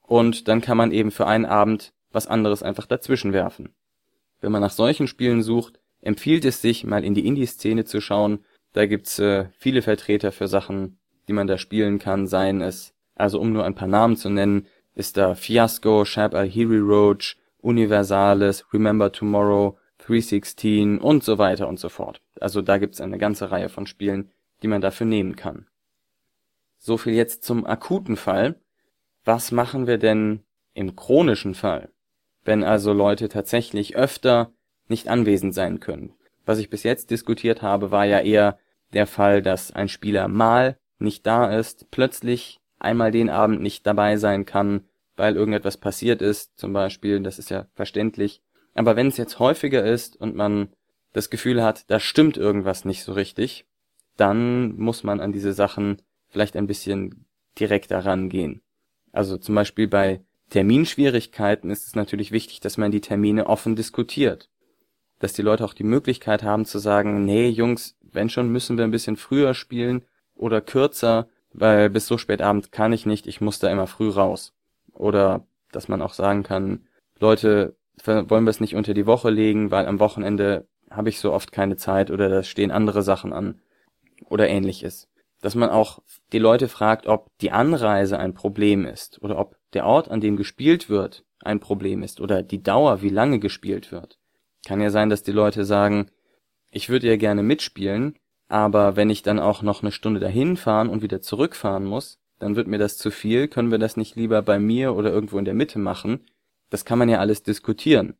Und 0.00 0.48
dann 0.48 0.62
kann 0.62 0.76
man 0.76 0.92
eben 0.92 1.10
für 1.10 1.26
einen 1.26 1.44
Abend 1.44 1.92
was 2.10 2.26
anderes 2.26 2.62
einfach 2.62 2.86
dazwischen 2.86 3.32
werfen. 3.32 3.74
Wenn 4.40 4.52
man 4.52 4.62
nach 4.62 4.72
solchen 4.72 5.06
Spielen 5.06 5.42
sucht, 5.42 5.78
empfiehlt 6.00 6.44
es 6.44 6.60
sich, 6.60 6.84
mal 6.84 7.04
in 7.04 7.14
die 7.14 7.26
Indie-Szene 7.26 7.84
zu 7.84 8.00
schauen. 8.00 8.40
Da 8.72 8.86
gibt's 8.86 9.18
äh, 9.18 9.46
viele 9.58 9.82
Vertreter 9.82 10.32
für 10.32 10.48
Sachen, 10.48 10.98
die 11.28 11.32
man 11.32 11.46
da 11.46 11.58
spielen 11.58 11.98
kann, 11.98 12.26
seien 12.26 12.60
es, 12.60 12.94
also 13.14 13.38
um 13.38 13.52
nur 13.52 13.64
ein 13.64 13.74
paar 13.74 13.88
Namen 13.88 14.16
zu 14.16 14.30
nennen, 14.30 14.66
ist 14.94 15.16
da 15.16 15.34
Fiasco, 15.34 16.04
Shab 16.04 16.34
al-Hiri 16.34 16.78
Roach, 16.78 17.36
Universalis, 17.62 18.64
Remember 18.72 19.10
Tomorrow, 19.10 19.78
316 19.98 20.98
und 20.98 21.24
so 21.24 21.38
weiter 21.38 21.68
und 21.68 21.78
so 21.78 21.88
fort. 21.88 22.20
Also 22.40 22.60
da 22.60 22.78
gibt's 22.78 23.00
eine 23.00 23.18
ganze 23.18 23.50
Reihe 23.50 23.68
von 23.68 23.86
Spielen, 23.86 24.30
die 24.62 24.68
man 24.68 24.80
dafür 24.80 25.06
nehmen 25.06 25.36
kann. 25.36 25.66
So 26.78 26.98
viel 26.98 27.14
jetzt 27.14 27.44
zum 27.44 27.64
akuten 27.64 28.16
Fall. 28.16 28.56
Was 29.24 29.52
machen 29.52 29.86
wir 29.86 29.98
denn 29.98 30.40
im 30.74 30.96
chronischen 30.96 31.54
Fall? 31.54 31.90
Wenn 32.44 32.64
also 32.64 32.92
Leute 32.92 33.28
tatsächlich 33.28 33.96
öfter 33.96 34.52
nicht 34.88 35.08
anwesend 35.08 35.54
sein 35.54 35.78
können. 35.78 36.12
Was 36.44 36.58
ich 36.58 36.68
bis 36.68 36.82
jetzt 36.82 37.10
diskutiert 37.10 37.62
habe, 37.62 37.92
war 37.92 38.04
ja 38.04 38.18
eher 38.20 38.58
der 38.92 39.06
Fall, 39.06 39.42
dass 39.42 39.70
ein 39.70 39.88
Spieler 39.88 40.26
mal 40.26 40.76
nicht 40.98 41.24
da 41.26 41.56
ist, 41.56 41.90
plötzlich 41.92 42.60
einmal 42.80 43.12
den 43.12 43.30
Abend 43.30 43.62
nicht 43.62 43.86
dabei 43.86 44.16
sein 44.16 44.44
kann, 44.44 44.84
weil 45.16 45.36
irgendetwas 45.36 45.76
passiert 45.76 46.22
ist, 46.22 46.58
zum 46.58 46.72
Beispiel, 46.72 47.20
das 47.20 47.38
ist 47.38 47.50
ja 47.50 47.66
verständlich. 47.74 48.42
Aber 48.74 48.96
wenn 48.96 49.08
es 49.08 49.16
jetzt 49.16 49.38
häufiger 49.38 49.84
ist 49.84 50.16
und 50.16 50.34
man 50.34 50.68
das 51.12 51.30
Gefühl 51.30 51.62
hat, 51.62 51.90
da 51.90 52.00
stimmt 52.00 52.36
irgendwas 52.36 52.84
nicht 52.84 53.04
so 53.04 53.12
richtig, 53.12 53.66
dann 54.16 54.76
muss 54.76 55.04
man 55.04 55.20
an 55.20 55.32
diese 55.32 55.52
Sachen 55.52 56.00
vielleicht 56.28 56.56
ein 56.56 56.66
bisschen 56.66 57.26
direkter 57.58 58.04
rangehen. 58.04 58.62
Also 59.12 59.36
zum 59.36 59.54
Beispiel 59.54 59.88
bei 59.88 60.22
Terminschwierigkeiten 60.50 61.70
ist 61.70 61.86
es 61.86 61.94
natürlich 61.94 62.32
wichtig, 62.32 62.60
dass 62.60 62.78
man 62.78 62.90
die 62.90 63.00
Termine 63.00 63.46
offen 63.46 63.76
diskutiert. 63.76 64.48
Dass 65.18 65.34
die 65.34 65.42
Leute 65.42 65.64
auch 65.64 65.74
die 65.74 65.84
Möglichkeit 65.84 66.42
haben 66.42 66.64
zu 66.64 66.78
sagen, 66.78 67.24
nee, 67.24 67.48
Jungs, 67.48 67.96
wenn 68.00 68.30
schon 68.30 68.50
müssen 68.50 68.76
wir 68.76 68.84
ein 68.84 68.90
bisschen 68.90 69.16
früher 69.16 69.54
spielen 69.54 70.04
oder 70.34 70.60
kürzer, 70.60 71.28
weil 71.52 71.90
bis 71.90 72.06
so 72.06 72.18
spät 72.18 72.42
Abend 72.42 72.72
kann 72.72 72.92
ich 72.92 73.06
nicht, 73.06 73.26
ich 73.26 73.40
muss 73.40 73.58
da 73.58 73.70
immer 73.70 73.86
früh 73.86 74.08
raus. 74.08 74.54
Oder 75.02 75.46
dass 75.72 75.88
man 75.88 76.00
auch 76.00 76.14
sagen 76.14 76.44
kann, 76.44 76.86
Leute, 77.18 77.76
wollen 78.04 78.44
wir 78.44 78.50
es 78.50 78.60
nicht 78.60 78.76
unter 78.76 78.94
die 78.94 79.06
Woche 79.06 79.30
legen, 79.30 79.70
weil 79.70 79.86
am 79.86 79.98
Wochenende 79.98 80.68
habe 80.90 81.08
ich 81.08 81.18
so 81.18 81.32
oft 81.32 81.50
keine 81.50 81.76
Zeit 81.76 82.10
oder 82.10 82.28
da 82.28 82.42
stehen 82.42 82.70
andere 82.70 83.02
Sachen 83.02 83.32
an 83.32 83.60
oder 84.28 84.48
ähnliches. 84.48 85.08
Dass 85.40 85.56
man 85.56 85.70
auch 85.70 85.98
die 86.32 86.38
Leute 86.38 86.68
fragt, 86.68 87.06
ob 87.08 87.26
die 87.40 87.50
Anreise 87.50 88.18
ein 88.18 88.32
Problem 88.32 88.84
ist 88.86 89.20
oder 89.22 89.38
ob 89.38 89.56
der 89.72 89.86
Ort, 89.86 90.08
an 90.08 90.20
dem 90.20 90.36
gespielt 90.36 90.88
wird, 90.88 91.24
ein 91.40 91.58
Problem 91.58 92.02
ist 92.04 92.20
oder 92.20 92.42
die 92.42 92.62
Dauer, 92.62 93.02
wie 93.02 93.08
lange 93.08 93.40
gespielt 93.40 93.90
wird. 93.90 94.18
Kann 94.64 94.80
ja 94.80 94.90
sein, 94.90 95.10
dass 95.10 95.24
die 95.24 95.32
Leute 95.32 95.64
sagen, 95.64 96.10
ich 96.70 96.88
würde 96.88 97.08
ja 97.08 97.16
gerne 97.16 97.42
mitspielen, 97.42 98.16
aber 98.48 98.94
wenn 98.94 99.10
ich 99.10 99.22
dann 99.22 99.40
auch 99.40 99.62
noch 99.62 99.82
eine 99.82 99.90
Stunde 99.90 100.20
dahin 100.20 100.56
fahren 100.56 100.88
und 100.88 101.02
wieder 101.02 101.20
zurückfahren 101.20 101.84
muss, 101.84 102.21
dann 102.42 102.56
wird 102.56 102.66
mir 102.66 102.78
das 102.78 102.98
zu 102.98 103.10
viel, 103.10 103.48
können 103.48 103.70
wir 103.70 103.78
das 103.78 103.96
nicht 103.96 104.16
lieber 104.16 104.42
bei 104.42 104.58
mir 104.58 104.94
oder 104.94 105.10
irgendwo 105.10 105.38
in 105.38 105.44
der 105.44 105.54
Mitte 105.54 105.78
machen? 105.78 106.24
Das 106.70 106.84
kann 106.84 106.98
man 106.98 107.08
ja 107.08 107.18
alles 107.18 107.42
diskutieren, 107.42 108.14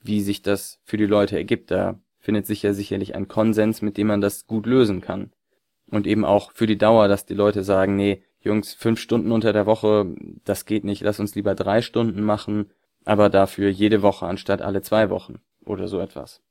wie 0.00 0.20
sich 0.20 0.42
das 0.42 0.78
für 0.84 0.96
die 0.96 1.06
Leute 1.06 1.36
ergibt. 1.36 1.70
Da 1.70 1.98
findet 2.18 2.46
sich 2.46 2.62
ja 2.62 2.72
sicherlich 2.72 3.14
ein 3.14 3.28
Konsens, 3.28 3.82
mit 3.82 3.96
dem 3.96 4.06
man 4.06 4.20
das 4.20 4.46
gut 4.46 4.66
lösen 4.66 5.00
kann. 5.00 5.32
Und 5.90 6.06
eben 6.06 6.24
auch 6.24 6.52
für 6.52 6.66
die 6.66 6.78
Dauer, 6.78 7.08
dass 7.08 7.26
die 7.26 7.34
Leute 7.34 7.64
sagen, 7.64 7.96
nee, 7.96 8.22
Jungs, 8.40 8.74
fünf 8.74 9.00
Stunden 9.00 9.32
unter 9.32 9.52
der 9.52 9.66
Woche, 9.66 10.14
das 10.44 10.64
geht 10.64 10.84
nicht, 10.84 11.02
lass 11.02 11.18
uns 11.18 11.34
lieber 11.34 11.54
drei 11.54 11.82
Stunden 11.82 12.22
machen, 12.22 12.70
aber 13.04 13.28
dafür 13.30 13.68
jede 13.68 14.02
Woche 14.02 14.26
anstatt 14.26 14.62
alle 14.62 14.82
zwei 14.82 15.10
Wochen 15.10 15.40
oder 15.64 15.88
so 15.88 15.98
etwas. 16.00 16.42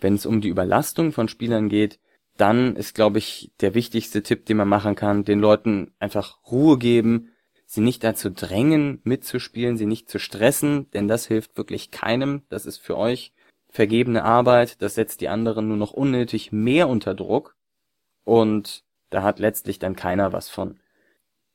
Wenn 0.00 0.14
es 0.14 0.26
um 0.26 0.40
die 0.40 0.48
Überlastung 0.48 1.12
von 1.12 1.28
Spielern 1.28 1.68
geht, 1.68 2.00
dann 2.42 2.74
ist, 2.74 2.96
glaube 2.96 3.18
ich, 3.18 3.52
der 3.60 3.72
wichtigste 3.72 4.24
Tipp, 4.24 4.46
den 4.46 4.56
man 4.56 4.66
machen 4.66 4.96
kann, 4.96 5.22
den 5.22 5.38
Leuten 5.38 5.94
einfach 6.00 6.38
Ruhe 6.50 6.76
geben, 6.76 7.30
sie 7.66 7.82
nicht 7.82 8.02
dazu 8.02 8.30
drängen, 8.30 9.00
mitzuspielen, 9.04 9.76
sie 9.76 9.86
nicht 9.86 10.10
zu 10.10 10.18
stressen, 10.18 10.90
denn 10.90 11.06
das 11.06 11.26
hilft 11.26 11.56
wirklich 11.56 11.92
keinem. 11.92 12.42
Das 12.48 12.66
ist 12.66 12.78
für 12.78 12.98
euch 12.98 13.32
vergebene 13.68 14.24
Arbeit, 14.24 14.82
das 14.82 14.96
setzt 14.96 15.20
die 15.20 15.28
anderen 15.28 15.68
nur 15.68 15.76
noch 15.76 15.92
unnötig 15.92 16.50
mehr 16.50 16.88
unter 16.88 17.14
Druck 17.14 17.54
und 18.24 18.82
da 19.08 19.22
hat 19.22 19.38
letztlich 19.38 19.78
dann 19.78 19.94
keiner 19.94 20.32
was 20.32 20.48
von. 20.48 20.80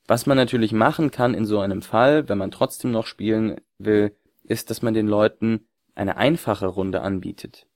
Was 0.08 0.26
man 0.26 0.38
natürlich 0.38 0.72
machen 0.72 1.12
kann 1.12 1.34
in 1.34 1.46
so 1.46 1.60
einem 1.60 1.82
Fall, 1.82 2.30
wenn 2.30 2.38
man 2.38 2.50
trotzdem 2.50 2.92
noch 2.92 3.08
spielen 3.08 3.60
will, 3.78 4.16
ist, 4.46 4.70
dass 4.70 4.82
man 4.82 4.94
den 4.94 5.08
Leuten 5.08 5.68
eine 5.96 6.16
einfache 6.16 6.68
Runde 6.68 7.02
anbietet. 7.02 7.68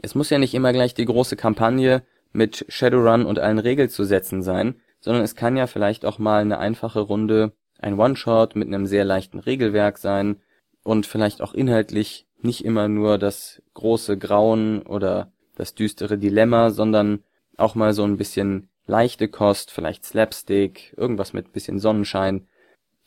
Es 0.00 0.14
muss 0.14 0.30
ja 0.30 0.38
nicht 0.38 0.54
immer 0.54 0.72
gleich 0.72 0.94
die 0.94 1.06
große 1.06 1.34
Kampagne 1.34 2.04
mit 2.36 2.66
Shadowrun 2.68 3.24
und 3.24 3.38
allen 3.38 3.58
Regelzusätzen 3.58 4.42
sein, 4.42 4.76
sondern 5.00 5.22
es 5.22 5.34
kann 5.34 5.56
ja 5.56 5.66
vielleicht 5.66 6.04
auch 6.04 6.18
mal 6.18 6.40
eine 6.40 6.58
einfache 6.58 7.00
Runde, 7.00 7.52
ein 7.78 7.98
One-Shot 7.98 8.56
mit 8.56 8.68
einem 8.68 8.86
sehr 8.86 9.04
leichten 9.04 9.38
Regelwerk 9.38 9.98
sein 9.98 10.36
und 10.82 11.06
vielleicht 11.06 11.42
auch 11.42 11.54
inhaltlich 11.54 12.26
nicht 12.40 12.64
immer 12.64 12.88
nur 12.88 13.18
das 13.18 13.62
große 13.74 14.18
Grauen 14.18 14.82
oder 14.82 15.32
das 15.56 15.74
düstere 15.74 16.18
Dilemma, 16.18 16.70
sondern 16.70 17.24
auch 17.56 17.74
mal 17.74 17.92
so 17.92 18.04
ein 18.04 18.18
bisschen 18.18 18.68
leichte 18.86 19.28
Kost, 19.28 19.70
vielleicht 19.70 20.04
Slapstick, 20.04 20.94
irgendwas 20.96 21.32
mit 21.32 21.52
bisschen 21.52 21.78
Sonnenschein, 21.78 22.46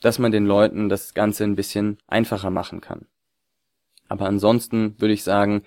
dass 0.01 0.19
man 0.19 0.31
den 0.31 0.45
Leuten 0.45 0.89
das 0.89 1.13
Ganze 1.13 1.43
ein 1.43 1.55
bisschen 1.55 1.97
einfacher 2.07 2.49
machen 2.49 2.81
kann. 2.81 3.05
Aber 4.07 4.25
ansonsten 4.25 4.99
würde 4.99 5.13
ich 5.13 5.23
sagen, 5.23 5.63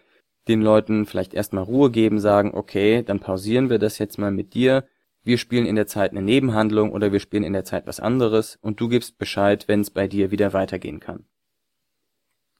den 0.48 0.62
Leuten 0.62 1.06
vielleicht 1.06 1.34
erstmal 1.34 1.64
Ruhe 1.64 1.90
geben, 1.90 2.18
sagen, 2.18 2.52
okay, 2.54 3.02
dann 3.02 3.20
pausieren 3.20 3.70
wir 3.70 3.78
das 3.78 3.98
jetzt 3.98 4.18
mal 4.18 4.30
mit 4.30 4.54
dir. 4.54 4.84
Wir 5.24 5.38
spielen 5.38 5.66
in 5.66 5.76
der 5.76 5.86
Zeit 5.86 6.10
eine 6.10 6.22
Nebenhandlung 6.22 6.90
oder 6.90 7.12
wir 7.12 7.20
spielen 7.20 7.44
in 7.44 7.52
der 7.52 7.64
Zeit 7.64 7.86
was 7.86 8.00
anderes 8.00 8.58
und 8.60 8.80
du 8.80 8.88
gibst 8.88 9.18
Bescheid, 9.18 9.68
wenn 9.68 9.80
es 9.80 9.90
bei 9.90 10.08
dir 10.08 10.30
wieder 10.30 10.52
weitergehen 10.52 10.98
kann. 10.98 11.24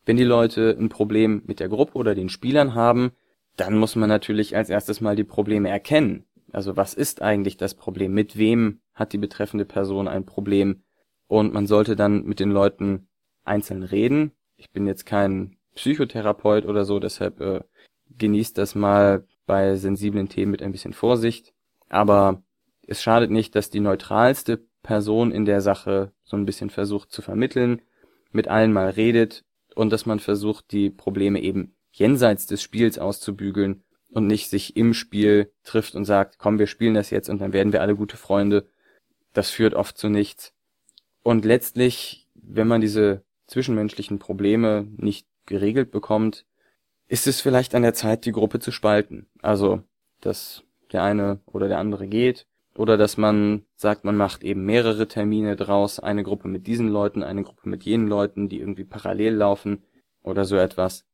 Wenn 0.04 0.16
die 0.16 0.24
Leute 0.24 0.76
ein 0.78 0.88
Problem 0.88 1.42
mit 1.46 1.60
der 1.60 1.68
Gruppe 1.68 1.98
oder 1.98 2.14
den 2.14 2.28
Spielern 2.28 2.74
haben, 2.74 3.12
dann 3.56 3.78
muss 3.78 3.96
man 3.96 4.08
natürlich 4.08 4.56
als 4.56 4.70
erstes 4.70 5.00
mal 5.00 5.16
die 5.16 5.24
Probleme 5.24 5.68
erkennen. 5.68 6.24
Also 6.52 6.76
was 6.76 6.94
ist 6.94 7.22
eigentlich 7.22 7.56
das 7.56 7.74
Problem? 7.74 8.12
Mit 8.12 8.36
wem 8.36 8.80
hat 8.94 9.12
die 9.12 9.18
betreffende 9.18 9.64
Person 9.64 10.08
ein 10.08 10.24
Problem? 10.24 10.82
Und 11.26 11.52
man 11.52 11.66
sollte 11.66 11.96
dann 11.96 12.24
mit 12.24 12.40
den 12.40 12.50
Leuten 12.50 13.08
einzeln 13.44 13.82
reden. 13.82 14.32
Ich 14.56 14.70
bin 14.70 14.86
jetzt 14.86 15.06
kein 15.06 15.56
Psychotherapeut 15.74 16.66
oder 16.66 16.84
so, 16.84 16.98
deshalb 16.98 17.40
äh, 17.40 17.60
genießt 18.22 18.56
das 18.56 18.76
mal 18.76 19.26
bei 19.46 19.74
sensiblen 19.74 20.28
Themen 20.28 20.52
mit 20.52 20.62
ein 20.62 20.70
bisschen 20.70 20.92
Vorsicht. 20.92 21.52
Aber 21.88 22.42
es 22.86 23.02
schadet 23.02 23.32
nicht, 23.32 23.56
dass 23.56 23.68
die 23.68 23.80
neutralste 23.80 24.64
Person 24.84 25.32
in 25.32 25.44
der 25.44 25.60
Sache 25.60 26.12
so 26.22 26.36
ein 26.36 26.46
bisschen 26.46 26.70
versucht 26.70 27.10
zu 27.10 27.20
vermitteln, 27.20 27.82
mit 28.30 28.46
allen 28.46 28.72
mal 28.72 28.90
redet 28.90 29.44
und 29.74 29.90
dass 29.90 30.06
man 30.06 30.20
versucht, 30.20 30.70
die 30.70 30.88
Probleme 30.88 31.40
eben 31.40 31.74
jenseits 31.90 32.46
des 32.46 32.62
Spiels 32.62 32.96
auszubügeln 32.96 33.82
und 34.10 34.28
nicht 34.28 34.48
sich 34.48 34.76
im 34.76 34.94
Spiel 34.94 35.50
trifft 35.64 35.96
und 35.96 36.04
sagt, 36.04 36.38
komm, 36.38 36.60
wir 36.60 36.68
spielen 36.68 36.94
das 36.94 37.10
jetzt 37.10 37.28
und 37.28 37.40
dann 37.40 37.52
werden 37.52 37.72
wir 37.72 37.82
alle 37.82 37.96
gute 37.96 38.16
Freunde. 38.16 38.68
Das 39.32 39.50
führt 39.50 39.74
oft 39.74 39.98
zu 39.98 40.08
nichts. 40.08 40.54
Und 41.24 41.44
letztlich, 41.44 42.28
wenn 42.34 42.68
man 42.68 42.80
diese 42.80 43.24
zwischenmenschlichen 43.48 44.20
Probleme 44.20 44.86
nicht 44.96 45.26
geregelt 45.46 45.90
bekommt, 45.90 46.46
ist 47.12 47.26
es 47.26 47.42
vielleicht 47.42 47.74
an 47.74 47.82
der 47.82 47.92
Zeit, 47.92 48.24
die 48.24 48.32
Gruppe 48.32 48.58
zu 48.58 48.72
spalten. 48.72 49.26
Also, 49.42 49.82
dass 50.22 50.64
der 50.92 51.02
eine 51.02 51.40
oder 51.44 51.68
der 51.68 51.76
andere 51.76 52.08
geht 52.08 52.46
oder 52.74 52.96
dass 52.96 53.18
man 53.18 53.66
sagt, 53.74 54.04
man 54.04 54.16
macht 54.16 54.42
eben 54.42 54.64
mehrere 54.64 55.06
Termine 55.06 55.54
draus, 55.54 56.00
eine 56.00 56.22
Gruppe 56.22 56.48
mit 56.48 56.66
diesen 56.66 56.88
Leuten, 56.88 57.22
eine 57.22 57.42
Gruppe 57.42 57.68
mit 57.68 57.84
jenen 57.84 58.08
Leuten, 58.08 58.48
die 58.48 58.60
irgendwie 58.60 58.84
parallel 58.84 59.34
laufen 59.34 59.82
oder 60.22 60.46
so 60.46 60.56
etwas. 60.56 61.04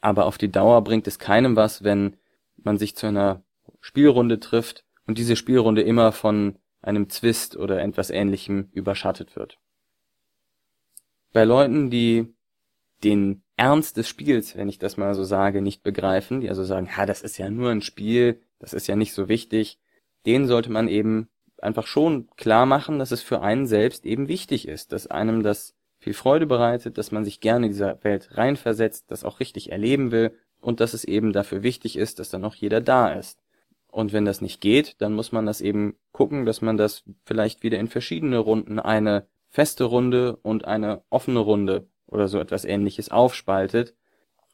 Aber 0.00 0.24
auf 0.24 0.38
die 0.38 0.50
Dauer 0.50 0.82
bringt 0.82 1.06
es 1.06 1.18
keinem 1.18 1.56
was, 1.56 1.84
wenn 1.84 2.16
man 2.56 2.78
sich 2.78 2.96
zu 2.96 3.06
einer 3.06 3.44
Spielrunde 3.80 4.40
trifft 4.40 4.86
und 5.06 5.18
diese 5.18 5.36
Spielrunde 5.36 5.82
immer 5.82 6.12
von 6.12 6.56
einem 6.80 7.10
Zwist 7.10 7.58
oder 7.58 7.82
etwas 7.82 8.08
ähnlichem 8.08 8.70
überschattet 8.72 9.36
wird. 9.36 9.58
Bei 11.34 11.44
Leuten, 11.44 11.90
die 11.90 12.34
den 13.04 13.42
Ernst 13.62 13.96
des 13.96 14.08
Spiels, 14.08 14.56
wenn 14.56 14.68
ich 14.68 14.80
das 14.80 14.96
mal 14.96 15.14
so 15.14 15.22
sage, 15.22 15.62
nicht 15.62 15.84
begreifen, 15.84 16.40
die 16.40 16.48
also 16.48 16.64
sagen, 16.64 16.96
ha, 16.96 17.06
das 17.06 17.22
ist 17.22 17.38
ja 17.38 17.48
nur 17.48 17.70
ein 17.70 17.80
Spiel, 17.80 18.40
das 18.58 18.72
ist 18.72 18.88
ja 18.88 18.96
nicht 18.96 19.12
so 19.12 19.28
wichtig, 19.28 19.78
denen 20.26 20.48
sollte 20.48 20.68
man 20.68 20.88
eben 20.88 21.28
einfach 21.58 21.86
schon 21.86 22.26
klar 22.36 22.66
machen, 22.66 22.98
dass 22.98 23.12
es 23.12 23.22
für 23.22 23.40
einen 23.40 23.68
selbst 23.68 24.04
eben 24.04 24.26
wichtig 24.26 24.66
ist, 24.66 24.90
dass 24.90 25.06
einem 25.06 25.44
das 25.44 25.76
viel 26.00 26.12
Freude 26.12 26.46
bereitet, 26.46 26.98
dass 26.98 27.12
man 27.12 27.24
sich 27.24 27.38
gerne 27.38 27.66
in 27.66 27.72
dieser 27.72 28.02
Welt 28.02 28.36
reinversetzt, 28.36 29.12
das 29.12 29.22
auch 29.22 29.38
richtig 29.38 29.70
erleben 29.70 30.10
will 30.10 30.36
und 30.60 30.80
dass 30.80 30.92
es 30.92 31.04
eben 31.04 31.32
dafür 31.32 31.62
wichtig 31.62 31.96
ist, 31.96 32.18
dass 32.18 32.30
dann 32.30 32.44
auch 32.44 32.56
jeder 32.56 32.80
da 32.80 33.12
ist. 33.12 33.44
Und 33.86 34.12
wenn 34.12 34.24
das 34.24 34.40
nicht 34.40 34.60
geht, 34.60 35.00
dann 35.00 35.12
muss 35.12 35.30
man 35.30 35.46
das 35.46 35.60
eben 35.60 35.94
gucken, 36.10 36.46
dass 36.46 36.62
man 36.62 36.76
das 36.76 37.04
vielleicht 37.24 37.62
wieder 37.62 37.78
in 37.78 37.86
verschiedene 37.86 38.38
Runden, 38.38 38.80
eine 38.80 39.28
feste 39.50 39.84
Runde 39.84 40.34
und 40.42 40.64
eine 40.64 41.04
offene 41.10 41.38
Runde 41.38 41.86
oder 42.12 42.28
so 42.28 42.38
etwas 42.38 42.64
ähnliches 42.64 43.10
aufspaltet 43.10 43.94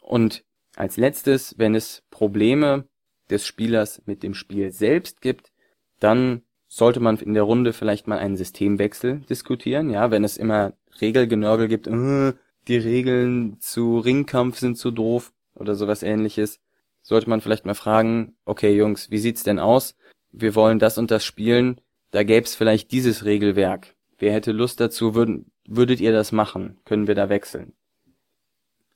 und 0.01 0.45
Als 0.79 0.97
letztes, 0.97 1.59
wenn 1.59 1.75
es 1.75 2.05
Probleme 2.09 2.87
des 3.31 3.45
Spielers 3.45 4.01
mit 4.07 4.23
dem 4.23 4.33
Spiel 4.33 4.71
selbst 4.71 5.21
gibt, 5.21 5.51
dann 5.99 6.43
sollte 6.69 7.01
man 7.01 7.17
in 7.17 7.35
der 7.35 7.43
Runde 7.43 7.73
vielleicht 7.73 8.07
mal 8.07 8.19
einen 8.19 8.37
Systemwechsel 8.37 9.23
diskutieren. 9.29 9.91
Ja, 9.91 10.13
wenn 10.13 10.23
es 10.23 10.37
immer 10.37 10.75
Regelgenörgel 11.01 11.67
gibt, 11.67 11.89
äh, 11.89 12.33
die 12.69 12.77
Regeln 12.77 13.59
zu 13.59 13.99
Ringkampf 13.99 14.61
sind 14.61 14.79
zu 14.79 14.93
doof 14.93 15.33
oder 15.57 15.75
sowas 15.75 16.05
ähnliches, 16.05 16.61
sollte 17.03 17.29
man 17.29 17.41
vielleicht 17.41 17.67
mal 17.67 17.75
fragen, 17.75 18.37
okay 18.45 18.73
Jungs, 18.77 19.11
wie 19.11 19.19
sieht's 19.19 19.43
denn 19.43 19.59
aus? 19.59 19.97
Wir 20.31 20.55
wollen 20.55 20.79
das 20.79 20.97
und 20.97 21.11
das 21.11 21.25
spielen, 21.25 21.81
da 22.13 22.23
gäb's 22.23 22.55
vielleicht 22.55 22.93
dieses 22.93 23.25
Regelwerk. 23.25 23.97
Wer 24.17 24.33
hätte 24.33 24.53
Lust 24.53 24.79
dazu, 24.79 25.17
würden, 25.17 25.51
würdet 25.69 26.01
ihr 26.01 26.13
das 26.13 26.33
machen? 26.33 26.79
Können 26.85 27.07
wir 27.07 27.15
da 27.15 27.29
wechseln? 27.29 27.75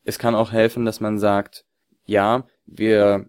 Es 0.04 0.18
kann 0.18 0.34
auch 0.34 0.52
helfen, 0.52 0.84
dass 0.84 1.00
man 1.00 1.18
sagt, 1.18 1.64
ja, 2.04 2.46
wir 2.66 3.26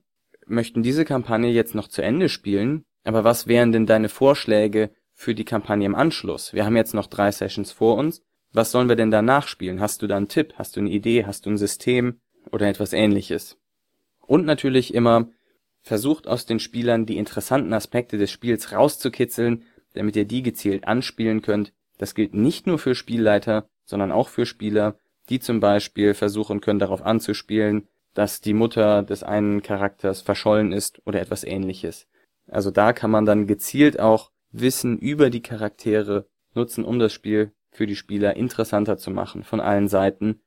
möchten 0.47 0.81
diese 0.81 1.05
Kampagne 1.05 1.51
jetzt 1.51 1.75
noch 1.75 1.87
zu 1.87 2.01
Ende 2.01 2.29
spielen, 2.29 2.85
aber 3.03 3.23
was 3.23 3.47
wären 3.47 3.71
denn 3.71 3.85
deine 3.85 4.09
Vorschläge 4.09 4.91
für 5.13 5.35
die 5.35 5.45
Kampagne 5.45 5.85
im 5.85 5.95
Anschluss? 5.95 6.53
Wir 6.53 6.65
haben 6.65 6.75
jetzt 6.75 6.93
noch 6.93 7.07
drei 7.07 7.31
Sessions 7.31 7.71
vor 7.71 7.97
uns. 7.97 8.21
Was 8.51 8.71
sollen 8.71 8.89
wir 8.89 8.95
denn 8.95 9.11
danach 9.11 9.47
spielen? 9.47 9.81
Hast 9.81 10.01
du 10.01 10.07
da 10.07 10.17
einen 10.17 10.27
Tipp? 10.27 10.53
Hast 10.57 10.75
du 10.75 10.79
eine 10.79 10.89
Idee? 10.89 11.25
Hast 11.25 11.45
du 11.45 11.49
ein 11.49 11.57
System? 11.57 12.19
Oder 12.51 12.67
etwas 12.67 12.93
ähnliches? 12.93 13.57
Und 14.21 14.45
natürlich 14.45 14.93
immer 14.93 15.29
versucht 15.81 16.27
aus 16.27 16.45
den 16.45 16.59
Spielern 16.59 17.05
die 17.05 17.17
interessanten 17.17 17.73
Aspekte 17.73 18.17
des 18.17 18.31
Spiels 18.31 18.71
rauszukitzeln, 18.71 19.63
damit 19.93 20.15
ihr 20.15 20.25
die 20.25 20.43
gezielt 20.43 20.87
anspielen 20.87 21.41
könnt. 21.41 21.73
Das 21.97 22.15
gilt 22.15 22.33
nicht 22.33 22.67
nur 22.67 22.79
für 22.79 22.95
Spielleiter, 22.95 23.67
sondern 23.85 24.11
auch 24.11 24.29
für 24.29 24.45
Spieler, 24.45 24.97
die 25.29 25.39
zum 25.39 25.59
Beispiel 25.59 26.13
versuchen 26.13 26.61
können, 26.61 26.79
darauf 26.79 27.01
anzuspielen, 27.01 27.87
dass 28.13 28.41
die 28.41 28.53
Mutter 28.53 29.03
des 29.03 29.23
einen 29.23 29.61
Charakters 29.61 30.21
verschollen 30.21 30.71
ist 30.71 31.01
oder 31.05 31.21
etwas 31.21 31.43
ähnliches. 31.43 32.07
Also 32.47 32.71
da 32.71 32.93
kann 32.93 33.11
man 33.11 33.25
dann 33.25 33.47
gezielt 33.47 33.99
auch 33.99 34.31
Wissen 34.51 34.99
über 34.99 35.29
die 35.29 35.41
Charaktere 35.41 36.27
nutzen, 36.53 36.83
um 36.85 36.99
das 36.99 37.13
Spiel 37.13 37.51
für 37.71 37.87
die 37.87 37.95
Spieler 37.95 38.35
interessanter 38.35 38.97
zu 38.97 39.09
machen 39.09 39.43
von 39.43 39.59
allen 39.59 39.87
Seiten. 39.87 40.41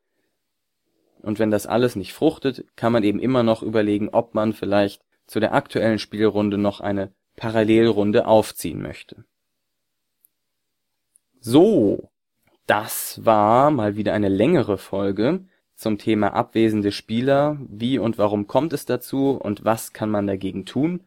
Und 1.22 1.38
wenn 1.38 1.50
das 1.50 1.66
alles 1.66 1.96
nicht 1.96 2.12
fruchtet, 2.12 2.64
kann 2.76 2.92
man 2.92 3.02
eben 3.02 3.18
immer 3.18 3.42
noch 3.42 3.62
überlegen, 3.62 4.10
ob 4.10 4.34
man 4.34 4.52
vielleicht 4.52 5.02
zu 5.26 5.40
der 5.40 5.54
aktuellen 5.54 5.98
Spielrunde 5.98 6.56
noch 6.56 6.80
eine 6.80 7.12
Parallelrunde 7.34 8.26
aufziehen 8.26 8.80
möchte. 8.80 9.24
So, 11.48 12.10
das 12.66 13.24
war 13.24 13.70
mal 13.70 13.94
wieder 13.94 14.14
eine 14.14 14.28
längere 14.28 14.78
Folge 14.78 15.44
zum 15.76 15.96
Thema 15.96 16.34
abwesende 16.34 16.90
Spieler. 16.90 17.56
Wie 17.68 18.00
und 18.00 18.18
warum 18.18 18.48
kommt 18.48 18.72
es 18.72 18.84
dazu 18.84 19.38
und 19.40 19.64
was 19.64 19.92
kann 19.92 20.10
man 20.10 20.26
dagegen 20.26 20.64
tun? 20.66 21.04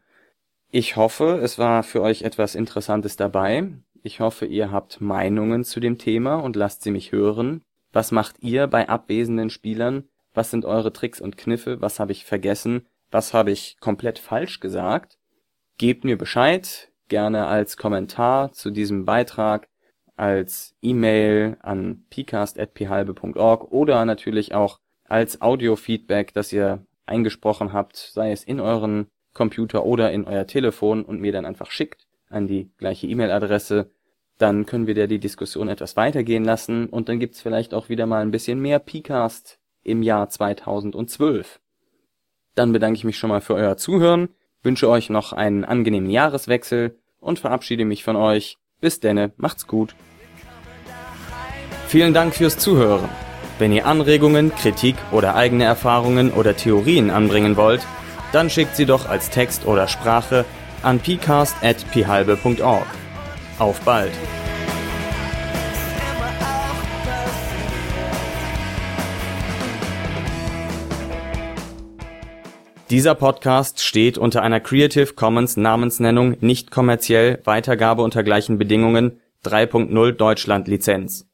Ich 0.71 0.95
hoffe, 0.95 1.41
es 1.43 1.59
war 1.59 1.83
für 1.83 2.01
euch 2.01 2.21
etwas 2.21 2.55
Interessantes 2.55 3.17
dabei. 3.17 3.67
Ich 4.01 4.21
hoffe, 4.21 4.45
ihr 4.45 4.71
habt 4.71 5.01
Meinungen 5.01 5.65
zu 5.65 5.81
dem 5.81 5.97
Thema 5.97 6.35
und 6.35 6.55
lasst 6.55 6.83
sie 6.83 6.91
mich 6.91 7.11
hören. 7.11 7.61
Was 7.91 8.13
macht 8.13 8.37
ihr 8.39 8.67
bei 8.67 8.87
abwesenden 8.87 9.49
Spielern? 9.49 10.05
Was 10.33 10.51
sind 10.51 10.63
eure 10.63 10.93
Tricks 10.93 11.19
und 11.19 11.35
Kniffe? 11.35 11.81
Was 11.81 11.99
habe 11.99 12.13
ich 12.13 12.23
vergessen? 12.23 12.85
Was 13.11 13.33
habe 13.33 13.51
ich 13.51 13.75
komplett 13.81 14.19
falsch 14.19 14.61
gesagt? 14.61 15.17
Gebt 15.77 16.05
mir 16.05 16.17
Bescheid, 16.17 16.93
gerne 17.09 17.47
als 17.47 17.75
Kommentar 17.75 18.53
zu 18.53 18.71
diesem 18.71 19.03
Beitrag, 19.03 19.67
als 20.19 20.75
E-Mail 20.81 21.57
an 21.61 22.03
pcast.phalbe.org 22.09 23.71
oder 23.71 24.03
natürlich 24.05 24.53
auch 24.53 24.79
als 25.05 25.41
Audio-Feedback, 25.41 26.33
das 26.33 26.51
ihr 26.51 26.85
eingesprochen 27.05 27.73
habt, 27.73 27.95
sei 27.95 28.31
es 28.31 28.43
in 28.43 28.59
euren 28.59 29.07
Computer 29.33 29.85
oder 29.85 30.11
in 30.11 30.25
euer 30.25 30.45
Telefon 30.45 31.03
und 31.03 31.21
mir 31.21 31.31
dann 31.31 31.45
einfach 31.45 31.71
schickt 31.71 32.05
an 32.29 32.47
die 32.47 32.69
gleiche 32.77 33.07
E-Mail-Adresse, 33.07 33.91
dann 34.37 34.65
können 34.65 34.87
wir 34.87 34.95
da 34.95 35.07
die 35.07 35.19
Diskussion 35.19 35.69
etwas 35.69 35.95
weitergehen 35.95 36.43
lassen 36.43 36.87
und 36.87 37.09
dann 37.09 37.19
gibt's 37.19 37.41
vielleicht 37.41 37.73
auch 37.73 37.89
wieder 37.89 38.05
mal 38.05 38.21
ein 38.21 38.31
bisschen 38.31 38.59
mehr 38.59 38.79
PCast 38.79 39.59
im 39.83 40.03
Jahr 40.03 40.29
2012. 40.29 41.59
Dann 42.55 42.73
bedanke 42.73 42.97
ich 42.97 43.03
mich 43.05 43.17
schon 43.17 43.29
mal 43.29 43.41
für 43.41 43.55
euer 43.55 43.77
Zuhören, 43.77 44.29
wünsche 44.63 44.89
euch 44.89 45.09
noch 45.09 45.33
einen 45.33 45.63
angenehmen 45.63 46.09
Jahreswechsel 46.09 46.99
und 47.19 47.39
verabschiede 47.39 47.85
mich 47.85 48.03
von 48.03 48.15
euch. 48.15 48.57
Bis 48.81 48.99
denne, 48.99 49.31
macht's 49.37 49.67
gut. 49.67 49.95
Vielen 51.87 52.13
Dank 52.13 52.35
fürs 52.35 52.57
Zuhören. 52.57 53.09
Wenn 53.57 53.73
ihr 53.73 53.85
Anregungen, 53.85 54.55
Kritik 54.55 54.95
oder 55.11 55.35
eigene 55.35 55.65
Erfahrungen 55.65 56.31
oder 56.31 56.55
Theorien 56.55 57.09
anbringen 57.09 57.57
wollt, 57.57 57.81
dann 58.31 58.49
schickt 58.49 58.75
sie 58.75 58.85
doch 58.85 59.09
als 59.09 59.29
Text 59.29 59.65
oder 59.65 59.87
Sprache 59.87 60.45
an 60.81 60.99
pcast.phalbe.org. 60.99 62.87
Auf 63.57 63.81
bald! 63.81 64.11
Dieser 72.89 73.15
Podcast 73.15 73.83
steht 73.83 74.17
unter 74.17 74.41
einer 74.41 74.59
Creative 74.59 75.13
Commons 75.13 75.57
Namensnennung 75.57 76.37
nicht 76.41 76.71
kommerziell 76.71 77.39
Weitergabe 77.43 78.01
unter 78.01 78.23
gleichen 78.23 78.57
Bedingungen 78.57 79.19
3.0 79.45 80.11
Deutschland 80.13 80.67
Lizenz. 80.67 81.27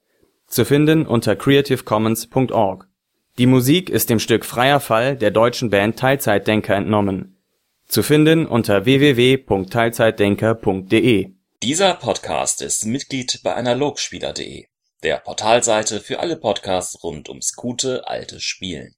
Zu 0.47 0.65
finden 0.65 1.05
unter 1.05 1.35
creativecommons.org 1.35 2.87
die 3.37 3.47
Musik 3.47 3.89
ist 3.89 4.09
dem 4.09 4.19
Stück 4.19 4.45
Freier 4.45 4.79
Fall 4.79 5.17
der 5.17 5.29
deutschen 5.29 5.69
Band 5.69 5.99
Teilzeitdenker 5.99 6.73
entnommen. 6.73 7.37
Zu 7.85 8.01
finden 8.01 8.45
unter 8.45 8.85
www.teilzeitdenker.de. 8.85 11.33
Dieser 11.61 11.95
Podcast 11.95 12.61
ist 12.61 12.85
Mitglied 12.85 13.41
bei 13.43 13.55
Analogspieler.de, 13.55 14.67
der 15.03 15.17
Portalseite 15.17 15.99
für 15.99 16.21
alle 16.21 16.37
Podcasts 16.37 17.03
rund 17.03 17.27
ums 17.27 17.55
gute 17.55 18.07
alte 18.07 18.39
Spielen 18.39 18.93